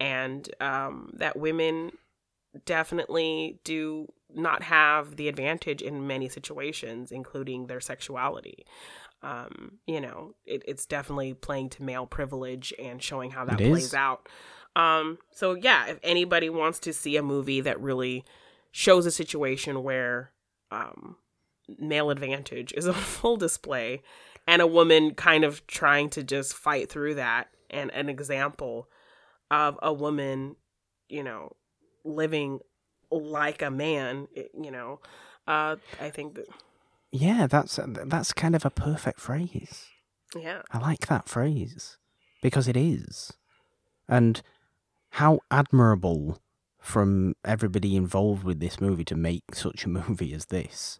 [0.00, 1.92] and um, that women
[2.64, 8.64] definitely do not have the advantage in many situations including their sexuality
[9.22, 13.64] um, you know it, it's definitely playing to male privilege and showing how that It
[13.64, 13.70] is.
[13.70, 14.28] plays out
[14.76, 18.24] um, so yeah if anybody wants to see a movie that really
[18.70, 20.32] shows a situation where
[20.70, 21.16] um,
[21.78, 24.02] male advantage is on full display
[24.46, 28.88] and a woman kind of trying to just fight through that and an example
[29.50, 30.56] of a woman
[31.08, 31.52] you know
[32.04, 32.58] living
[33.10, 34.98] like a man you know
[35.46, 36.46] uh i think that
[37.12, 39.86] yeah, that's that's kind of a perfect phrase.
[40.34, 41.98] yeah I like that phrase
[42.40, 43.34] because it is,
[44.08, 44.40] and
[45.12, 46.38] how admirable
[46.80, 50.98] from everybody involved with this movie to make such a movie as this,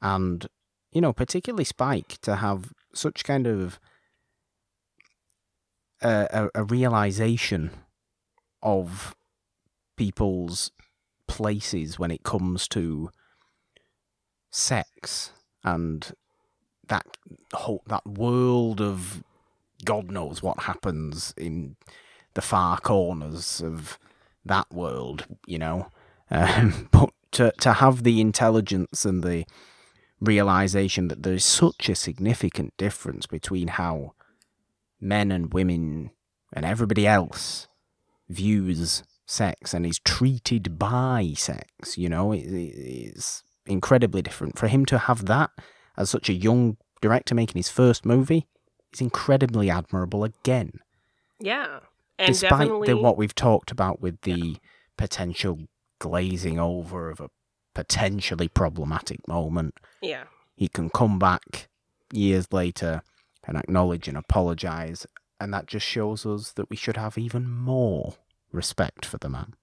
[0.00, 0.46] and
[0.92, 3.78] you know, particularly Spike to have such kind of
[6.00, 7.70] a, a, a realization
[8.62, 9.14] of
[9.96, 10.70] people's
[11.26, 13.10] places when it comes to
[14.50, 16.12] sex and
[16.88, 17.06] that
[17.52, 19.22] whole that world of
[19.84, 21.76] God knows what happens in
[22.38, 23.98] the far corners of
[24.44, 25.90] that world, you know.
[26.30, 29.44] Um, but to to have the intelligence and the
[30.20, 34.12] realization that there is such a significant difference between how
[35.00, 36.10] men and women
[36.52, 37.66] and everybody else
[38.28, 44.56] views sex and is treated by sex, you know, it, it- incredibly different.
[44.58, 45.50] For him to have that
[45.96, 48.46] as such a young director making his first movie
[48.94, 50.70] is incredibly admirable again.
[51.40, 51.80] yeah
[52.18, 54.56] and Despite the, what we've talked about with the
[54.96, 55.60] potential
[56.00, 57.30] glazing over of a
[57.74, 60.24] potentially problematic moment, yeah
[60.56, 61.68] he can come back
[62.12, 63.02] years later
[63.46, 65.06] and acknowledge and apologize.
[65.40, 68.14] And that just shows us that we should have even more
[68.50, 69.54] respect for the man.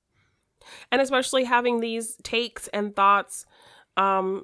[0.92, 3.46] and especially having these takes and thoughts
[3.98, 4.44] um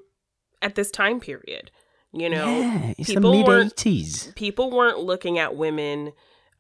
[0.62, 1.72] at this time period
[2.14, 4.36] you know yeah, it's the people mid weren't- 80s.
[4.36, 6.12] people weren't looking at women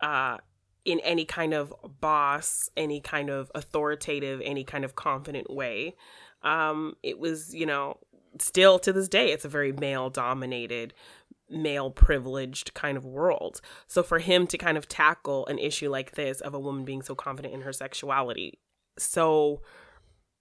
[0.02, 0.38] uh,
[0.86, 5.96] in any kind of boss, any kind of authoritative, any kind of confident way.
[6.42, 7.98] Um, it was, you know,
[8.40, 10.94] still to this day, it's a very male dominated,
[11.50, 13.62] male privileged kind of world.
[13.88, 17.04] So for him to kind of tackle an issue like this of a woman being
[17.04, 18.60] so confident in her sexuality
[18.98, 19.62] so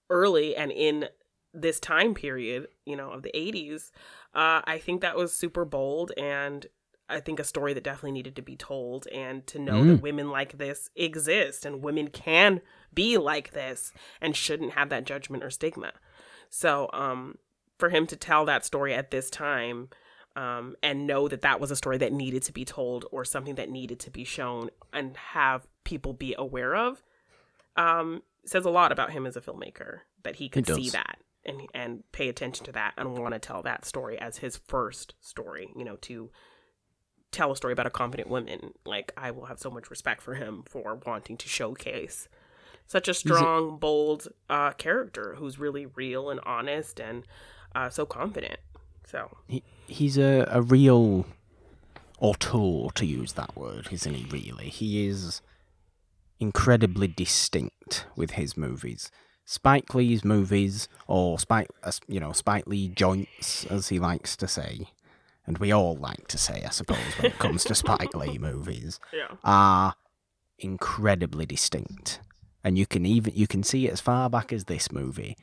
[0.09, 1.09] early and in
[1.53, 3.91] this time period, you know, of the 80s,
[4.35, 6.67] uh, I think that was super bold and
[7.11, 10.31] I think a story that definitely needed to be told and to know that women
[10.31, 12.61] like this exist and women can
[12.95, 15.93] be like this and shouldn't have that judgment or stigma.
[16.49, 17.39] So, um,
[17.79, 19.89] for him to tell that story at this time
[20.37, 23.57] um, and know that that was a story that needed to be told or something
[23.57, 27.03] that needed to be shown and have people be aware of,
[27.77, 31.63] um, says a lot about him as a filmmaker that he could see that and
[31.75, 35.71] and pay attention to that and want to tell that story as his first story.
[35.77, 36.31] You know, to
[37.33, 38.75] tell a story about a confident woman.
[38.85, 42.29] Like I will have so much respect for him for wanting to showcase
[42.87, 47.25] such a strong, bold uh, character who's really real and honest and
[47.75, 48.59] uh, so confident.
[49.07, 51.27] So He, he's a, a real
[52.19, 54.69] auteur, to use that word, isn't he, really?
[54.69, 55.41] He is
[56.39, 59.11] incredibly distinct with his movies.
[59.45, 64.47] Spike Lee's movies, or Spike, uh, you know, Spike Lee joints, as he likes to
[64.47, 64.89] say,
[65.47, 69.01] and we all like to say, I suppose, when it comes to Spike Lee movies,
[69.13, 69.95] yeah, are
[70.59, 72.21] incredibly distinct,
[72.63, 75.37] and you can even you can see it as far back as this movie,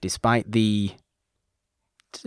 [0.00, 0.92] despite the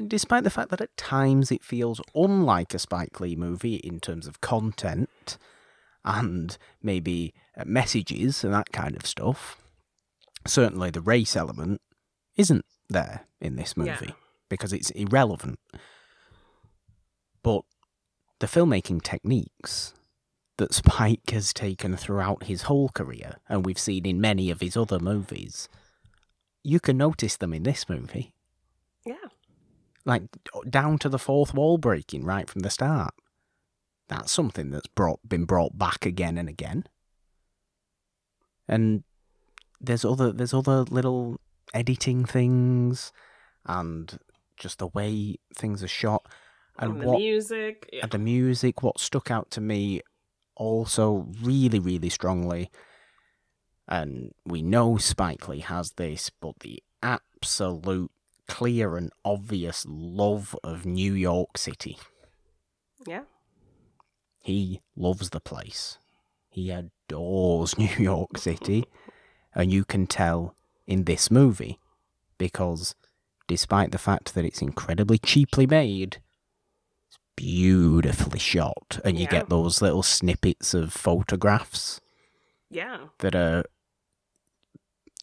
[0.07, 4.27] despite the fact that at times it feels unlike a Spike Lee movie in terms
[4.27, 5.37] of content
[6.03, 9.57] and maybe uh, messages and that kind of stuff.
[10.45, 11.81] Certainly, the race element
[12.35, 14.11] isn't there in this movie Yeah.
[14.49, 15.59] because it's irrelevant.
[17.43, 17.61] But
[18.39, 19.93] the filmmaking techniques
[20.57, 24.75] that Spike has taken throughout his whole career, and we've seen in many of his
[24.75, 25.69] other movies,
[26.63, 28.33] you can notice them in this movie.
[29.05, 29.15] yeah,
[30.05, 30.23] Like
[30.69, 33.13] down to the fourth wall breaking right from the start.
[34.09, 36.85] That's something that's brought been brought back again and again.
[38.67, 39.03] And
[39.79, 41.39] there's other there's other little
[41.73, 43.11] editing things
[43.65, 44.19] and
[44.57, 46.25] just the way things are shot
[46.79, 47.89] and, and the what music.
[47.91, 48.01] Yeah.
[48.03, 50.01] and the music, what stuck out to me
[50.55, 52.69] also really, really strongly,
[53.87, 58.11] and we know Spike Lee has this, but the absolute
[58.47, 61.97] clear and obvious love of New York City.
[63.05, 63.23] yeah,
[64.41, 65.97] He loves the place.
[66.49, 68.85] He adores New York City,
[69.53, 70.55] and you can tell
[70.85, 71.77] in this movie
[72.37, 72.95] because
[73.47, 76.21] despite the fact that it's incredibly cheaply made,
[77.37, 79.31] beautifully shot, and you Yeah.
[79.31, 82.01] get those little snippets of photographs
[82.69, 83.63] yeah, that are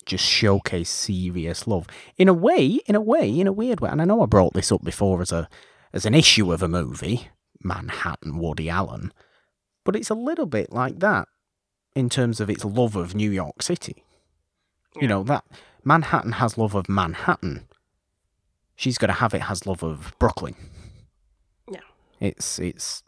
[0.06, 1.86] just showcase serious love
[2.16, 3.90] in a way, in a way, in a weird way.
[3.90, 5.48] And I know I brought this up before as a
[5.92, 7.28] as an issue of a movie,
[7.62, 9.12] Manhattan, Woody Allen,
[9.84, 11.28] but it's a little bit like that
[11.94, 14.02] in terms of its love of New York City.
[14.96, 15.02] Yeah.
[15.02, 15.44] You know that
[15.84, 17.68] Manhattan has love of Manhattan.
[18.76, 20.56] She's got to have it has love of Brooklyn.
[22.24, 23.02] It's it's,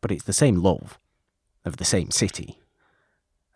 [0.00, 0.96] but it's the same love
[1.64, 2.60] of the same city.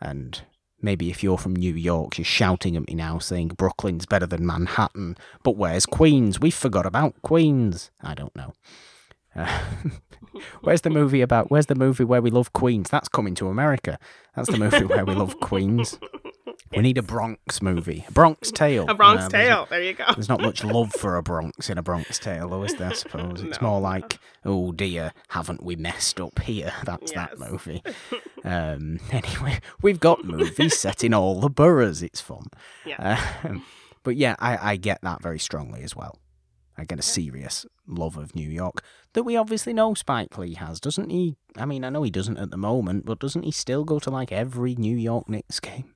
[0.01, 0.43] And
[0.83, 4.45] maybe if you're from New York, you're shouting at me now saying Brooklyn's better than
[4.45, 5.17] Manhattan.
[5.45, 6.41] But where's Queens?
[6.41, 7.93] We forgot about Queens.
[8.01, 8.53] I don't know.
[9.37, 9.61] Uh,
[10.63, 11.53] where's the movie about?
[11.53, 12.91] Where's the movie where we love Queens?
[12.91, 14.01] That's coming to America.
[14.35, 16.01] That's the movie where we love Queens.
[16.75, 18.87] We need a Bronx movie, a Bronx Tale.
[18.89, 19.67] a Bronx there's- Tale.
[19.71, 20.05] There you go.
[20.15, 22.91] There's not much love for a Bronx in a Bronx Tale, though, is there?
[22.91, 23.69] I suppose it's No.
[23.69, 26.73] more like, oh dear, haven't we messed up here?
[26.85, 27.83] That's that movie.
[28.45, 32.03] Um, anyway, we've got movies set in all the boroughs.
[32.03, 32.47] It's fun.
[32.85, 33.21] Yeah.
[33.45, 33.65] Um,
[34.03, 36.19] but yeah, I, I get that very strongly as well.
[36.79, 38.83] I get a serious love of New York
[39.15, 41.37] that we obviously know Spike Lee has, doesn't he?
[41.57, 44.11] I mean, I know he doesn't at the moment, but doesn't he still go to
[44.11, 45.95] like every New York Knicks game?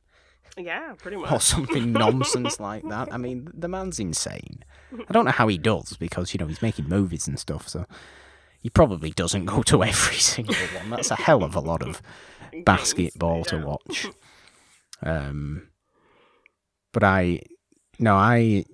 [0.57, 1.31] Yeah, pretty much.
[1.33, 3.13] or something nonsense like that.
[3.13, 4.65] I mean, the man's insane.
[5.09, 7.87] I don't know how he does because you know he's making movies and stuff, so
[8.61, 10.91] he probably doesn't go to every single one.
[10.91, 12.03] That's a hell of a lot of
[12.65, 14.07] basketball to watch.
[15.03, 15.69] Um,
[16.93, 17.41] but I,
[17.99, 18.65] no, I,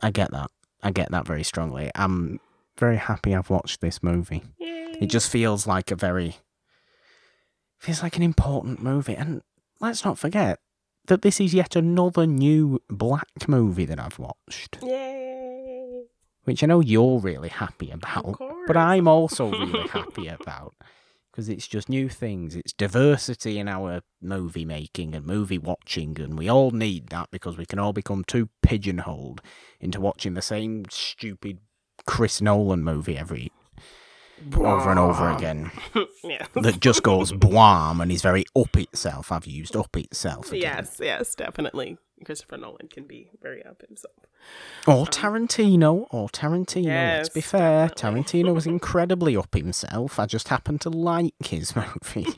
[0.00, 0.50] I get that.
[0.82, 1.90] I get that very strongly.
[1.94, 2.40] I'm
[2.78, 4.42] very happy I've watched this movie.
[4.58, 4.96] Yay.
[5.00, 6.36] It just feels like a very
[7.78, 9.16] feels like an important movie.
[9.16, 9.42] And
[9.80, 10.60] let's not forget
[11.06, 16.04] that this is yet another new black movie that I've watched, Yay.
[16.44, 20.74] which I know you're really happy about, but I'm also really happy about
[21.30, 22.54] because it's just new things.
[22.54, 27.56] It's diversity in our movie making and movie watching, and we all need that because
[27.56, 29.40] we can all become too pigeonholed
[29.80, 31.58] into watching the same stupid
[32.06, 33.50] Chris Nolan movie every
[34.54, 35.70] over and over again
[36.24, 36.46] yeah.
[36.54, 39.32] that just goes blam and is very up itself.
[39.32, 40.60] I've used up itself again.
[40.62, 41.98] Yes, yes, definitely.
[42.24, 44.14] Christopher Nolan can be very up himself.
[44.86, 46.86] Or um, Tarantino, or Tarantino.
[46.86, 47.88] let's be fair.
[47.88, 48.22] definitely.
[48.22, 50.18] Tarantino was incredibly up himself.
[50.18, 51.74] I just happen to like his
[52.14, 52.36] movies.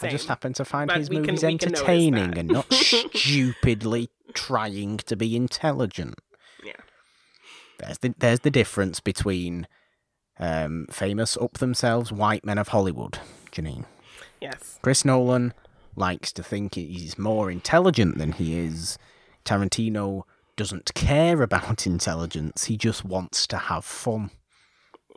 [0.00, 5.16] I just happen to find But his movies can entertaining and not stupidly trying to
[5.16, 6.18] be intelligent.
[6.64, 6.72] Yeah.
[7.78, 9.66] There's the there's the difference between
[10.40, 13.20] um, famous up themselves white men of Hollywood,
[13.52, 13.84] Janine.
[14.40, 14.78] Yes.
[14.82, 15.54] Chris Nolan
[15.94, 18.98] likes to think he's more intelligent than he is.
[19.44, 20.24] Tarantino
[20.56, 24.30] doesn't care about intelligence, he just wants to have fun.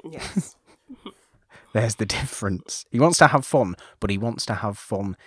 [0.03, 0.55] Yes.
[1.73, 2.85] There's the difference.
[2.91, 5.17] He wants to have fun, but he wants to have fun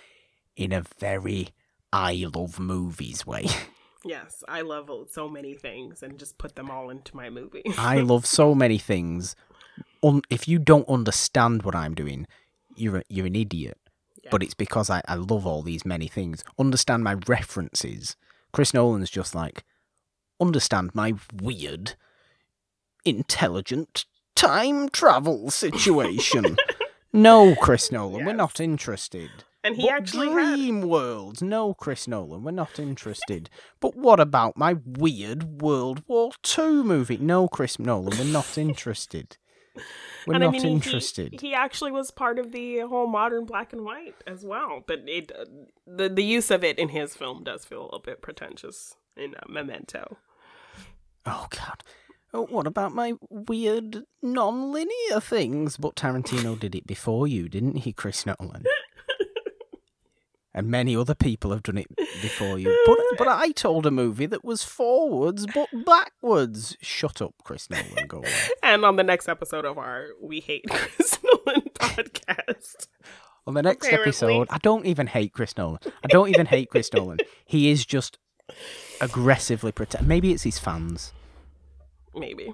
[0.55, 1.49] in a very
[1.92, 3.47] I love movies way.
[4.05, 4.44] yes.
[4.49, 7.64] I love so many things and just put them all into my movie.
[7.78, 9.34] I love so many things.
[10.07, 12.26] Un- if you don't understand what I'm doing,
[12.76, 13.78] you're a, you're an idiot.
[14.22, 14.30] Yeah.
[14.30, 16.44] But it's because I, I love all these many things.
[16.59, 18.16] Understand my references.
[18.52, 19.64] Chris Nolan's just like,
[20.40, 21.94] understand my weird,
[23.04, 24.04] intelligent
[24.34, 26.57] time travel situation.
[27.12, 29.30] no, Chris Nolan, we're not interested.
[29.64, 31.42] and he But actually had Dream World.
[31.42, 33.48] No, Chris Nolan, we're not interested.
[33.80, 37.16] but what about my weird World War II movie?
[37.18, 39.36] No, Chris Nolan, we're not interested.
[40.27, 41.41] We're and not I mean, interested.
[41.41, 45.05] He, he actually was part of the whole modern black and white as well, but
[45.07, 45.45] it uh,
[45.87, 49.41] the the use of it in his film does feel a bit pretentious in uh,
[49.49, 50.18] Memento.
[51.24, 51.83] Oh God.
[52.35, 55.77] Oh, what about my weird non-linear things?
[55.77, 58.64] But Tarantino did it before you, didn't he, Chris Nolan?
[60.57, 61.86] and many other people have done it
[62.20, 62.76] before you.
[62.86, 66.76] But but I told a movie that was forwards but backwards.
[66.80, 68.07] Shut up, Chris Nolan.
[68.09, 68.32] Go away.
[68.64, 72.88] And on the next episode of our We Hate Chris Nolan podcast,
[73.46, 74.09] On the next Apparently.
[74.11, 75.78] episode, I don't even hate Chris Nolan.
[76.02, 77.18] I don't even hate Chris Nolan.
[77.44, 78.18] He is just
[79.00, 80.04] aggressively protect.
[80.04, 81.12] Maybe it's his fans.
[82.14, 82.52] maybe.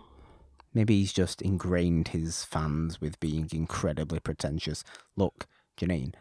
[0.74, 4.82] Maybe he's just ingrained his fans with being incredibly pretentious.
[5.16, 5.46] Look,
[5.76, 6.14] Janine,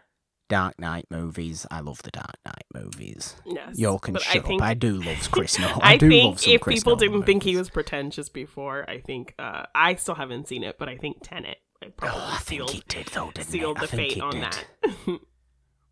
[0.52, 1.66] Dark Knight movies.
[1.72, 3.36] I love the Dark Knight movies.
[3.46, 3.80] Yes.
[3.80, 4.68] You all can shut I think, up.
[4.68, 5.80] I do love Chris Nolan.
[5.82, 8.30] I, I do love think some if Chris people Nolan didn't think he was pretentious
[8.30, 12.20] before, I think uh, I still haven't seen it, but I think Tenet like, probably
[12.22, 13.84] Oh, I think he did though, didn't sealed he?
[13.84, 14.44] I the fate on did.
[14.44, 14.66] that.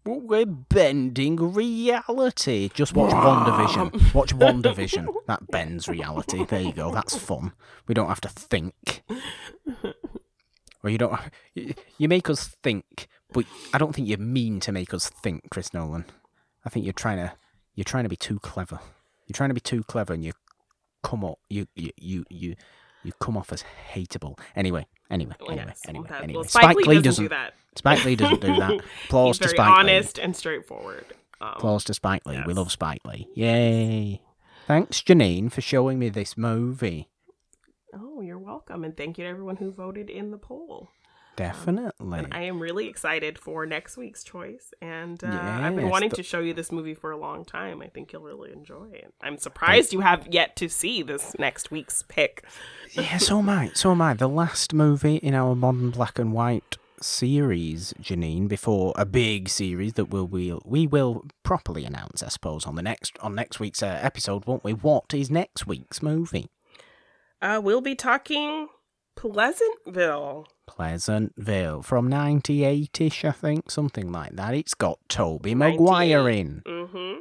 [0.05, 2.70] Well, We're bending reality.
[2.74, 4.14] Just watch WandaVision.
[4.14, 5.07] Watch WandaVision.
[5.28, 6.45] That bends reality.
[6.45, 6.91] There you go.
[6.93, 7.51] That's fun.
[7.86, 9.03] We don't have to think.
[10.82, 11.20] Or you don't.
[11.53, 15.73] You make us think, but I don't think you mean to make us think, Chris
[15.73, 16.05] Nolan.
[16.65, 17.34] I think you're trying to.
[17.75, 18.80] You're trying to be too clever.
[19.27, 20.34] You're trying to be too clever, and you
[21.03, 21.39] come up.
[21.49, 22.55] You you you you,
[23.03, 23.63] you come off as
[23.93, 24.38] hateable.
[24.55, 24.86] Anyway.
[25.09, 25.36] Anyway.
[25.39, 25.65] Well, Anyway.
[25.69, 26.07] yes, Anyway.
[26.09, 26.38] that- Anyway.
[26.38, 27.53] well, Spike, Lee doesn't, do that.
[27.75, 28.71] Spike Lee doesn't do that.
[29.05, 29.80] Applause He's to very Spike Lee.
[29.80, 31.05] honest and straightforward.
[31.41, 32.41] Um, Applause to Spike Lee.
[32.45, 33.27] We love Spike Lee.
[33.34, 34.21] Yay.
[34.67, 37.09] Thanks, Janine, for showing me this movie.
[37.95, 40.89] oh, you're welcome, and thank you to everyone who voted in the poll.
[41.39, 42.19] Definitely.
[42.19, 46.17] And I am really excited for next week's choice, and uh, I've been wanting the-
[46.17, 47.81] to show you this movie for a long time.
[47.81, 49.13] I think you'll really enjoy it.
[49.21, 52.43] I'm surprised you have yet to see this next week's pick.
[52.91, 53.71] yeah, so am I.
[53.73, 54.15] So am I.
[54.15, 59.93] The last movie in our modern black and white series, Janine, before a big series
[59.93, 63.81] that we'll, we'll we will properly announce, I suppose, on the next on next week's
[63.81, 64.73] uh, episode, won't we?
[64.73, 66.49] What is next week's movie?
[67.41, 68.67] Uh, we'll be talking
[69.20, 70.47] Pleasantville.
[70.65, 74.53] Pleasantville from 98ish, I think, something like that.
[74.53, 76.61] It's got Tobey Maguire in.
[76.65, 77.20] Mm-hmm.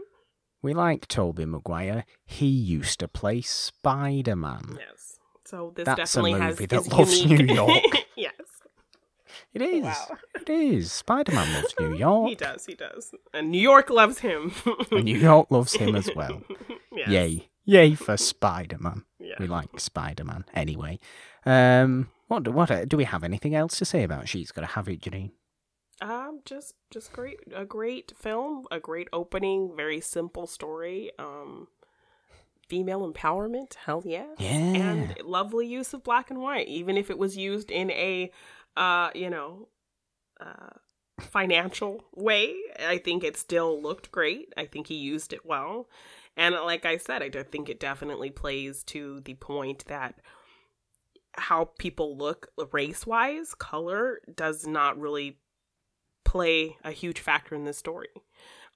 [0.62, 2.04] We like Tobey Maguire.
[2.24, 4.78] He used to play Spider Man.
[4.78, 5.18] Yes.
[5.44, 7.46] So this That's a definitely has movie that is loves unique.
[7.46, 7.84] New York.
[8.16, 8.32] yes,
[9.52, 9.82] It is.
[9.84, 10.06] Wow.
[10.36, 10.92] It is.
[10.92, 12.28] Spider Man loves New York.
[12.28, 12.64] he does.
[12.66, 13.12] He does.
[13.34, 14.52] And New York loves him.
[14.92, 16.42] and New York loves him as well.
[16.92, 17.08] yes.
[17.08, 17.48] Yay.
[17.64, 19.04] Yay for Spider Man.
[19.28, 19.34] Yeah.
[19.38, 20.44] We like Spider Man.
[20.54, 20.98] Anyway.
[21.44, 24.66] Um what do, what uh, do we have anything else to say about She's Gotta
[24.68, 25.32] Have It, Janine?
[26.00, 31.10] Um, just just great, a great film, a great opening, very simple story.
[31.18, 31.68] Um,
[32.68, 34.48] female empowerment, hell yeah, Yeah.
[34.50, 38.30] and lovely use of black and white, even if it was used in a,
[38.76, 39.68] uh, you know,
[40.40, 40.76] uh,
[41.18, 42.54] financial way.
[42.78, 44.52] I think it still looked great.
[44.56, 45.88] I think he used it well,
[46.38, 50.14] and like I said, I think it definitely plays to the point that
[51.34, 55.38] how people look race wise, color does not really
[56.24, 58.08] play a huge factor in this story.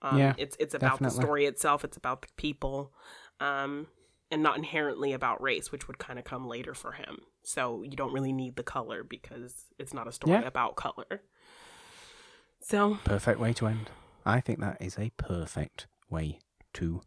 [0.02, 1.84] Um, Yeah, it's it's about the story itself.
[1.84, 2.92] It's about the people,
[3.40, 3.86] um,
[4.30, 7.20] and not inherently about race, which would kind of come later for him.
[7.44, 10.46] So you don't really need the color because it's not a story Yeah.
[10.46, 11.22] about color.
[12.60, 13.90] So Perfect way to end.
[14.24, 16.38] I think that is a perfect way
[16.74, 17.02] to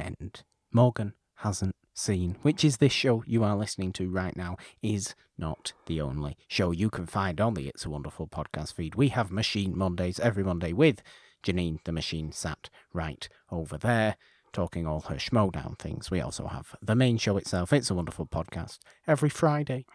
[0.00, 0.42] end.
[0.72, 5.72] Morgan hasn't seen, which is this show you are listening to right now, is not
[5.86, 8.94] the only show you can find on the It's a Wonderful podcast feed.
[8.94, 11.02] We have Machine Mondays every Monday with
[11.44, 14.16] Janine the Machine sat right over there,
[14.52, 16.10] talking all her Schmoedown things.
[16.10, 19.86] We also have the main show itself, It's a Wonderful podcast, every Friday,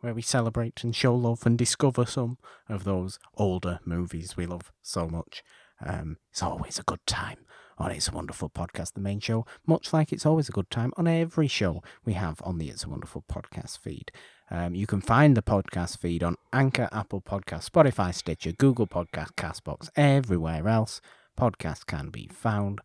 [0.00, 4.72] where we celebrate and show love and discover some of those older movies we love
[4.82, 5.42] so much.
[5.84, 7.38] Um, it's always a good time
[7.78, 10.92] on It's a Wonderful Podcast, the main show, much like it's always a good time
[10.96, 14.10] on every show we have on the It's a Wonderful Podcast feed.
[14.50, 19.32] Um, you can find the podcast feed on Anchor, Apple Podcast, Spotify, Stitcher, Google Podcast,
[19.36, 21.00] Castbox, everywhere else
[21.38, 22.80] podcasts can be found,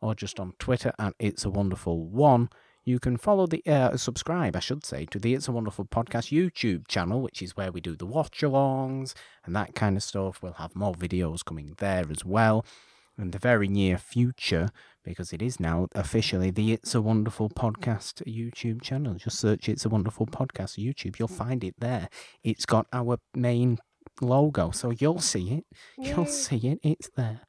[0.00, 2.48] or just on Twitter at It's a Wonderful One.
[2.84, 6.32] You can follow the uh, subscribe, I should say, to the It's a Wonderful Podcast
[6.32, 10.40] YouTube channel, which is where we do the watch-alongs and that kind of stuff.
[10.42, 12.64] We'll have more videos coming there as well
[13.18, 14.70] in the very near future
[15.04, 19.14] because it is now officially the It's a Wonderful Podcast YouTube channel.
[19.14, 21.18] Just search It's a Wonderful Podcast YouTube.
[21.18, 22.08] You'll find it there.
[22.44, 23.78] It's got our main
[24.20, 25.64] logo, so you'll see it.
[25.96, 26.78] You'll see it.
[26.82, 27.40] It's there.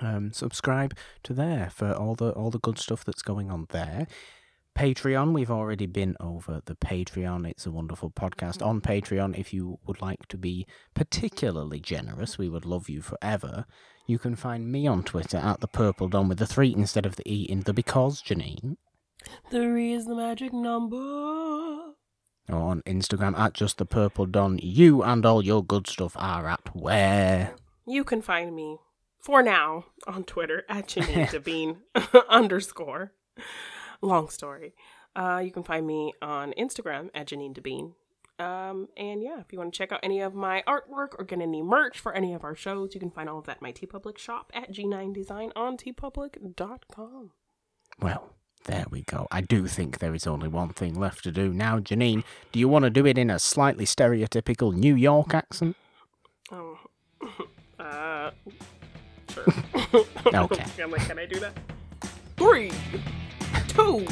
[0.00, 4.06] Um, subscribe to there for all the all the good stuff that's going on there.
[4.78, 7.46] Patreon, we've already been over the Patreon.
[7.46, 9.38] It's a wonderful podcast on Patreon.
[9.38, 13.66] If you would like to be particularly generous, we would love you forever.
[14.10, 17.14] You can find me on Twitter at the Purple Don with the three instead of
[17.14, 18.76] the E in the because Janine.
[19.52, 20.96] Three is the magic number.
[20.96, 21.94] Or
[22.48, 24.58] on Instagram at just the Purple Don.
[24.60, 27.54] You and all your good stuff are at where?
[27.86, 28.78] You can find me
[29.20, 31.76] for now on Twitter at Janine Devine
[32.28, 33.12] underscore.
[34.02, 34.74] Long story.
[35.14, 37.92] Uh, you can find me on Instagram at Janine Devine.
[38.40, 41.42] Um, and yeah, if you want to check out any of my artwork or get
[41.42, 43.70] any merch for any of our shows, you can find all of that at my
[43.70, 47.32] TeePublic shop at G9 Design on teepublic.com.
[48.00, 48.30] Well,
[48.64, 49.26] there we go.
[49.30, 51.80] I do think there is only one thing left to do now.
[51.80, 55.76] Janine, do you want to do it in a slightly stereotypical New York accent?
[56.50, 56.78] Oh,
[57.78, 58.30] uh,
[59.28, 59.44] sure.
[60.32, 60.64] Okay.
[60.82, 61.52] I'm like, can I do that?
[62.36, 62.70] Three,
[63.68, 64.06] two,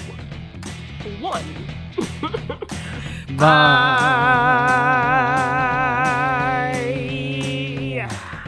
[1.20, 1.44] one.
[3.36, 3.48] Bye.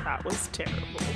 [0.04, 1.09] That was terrible.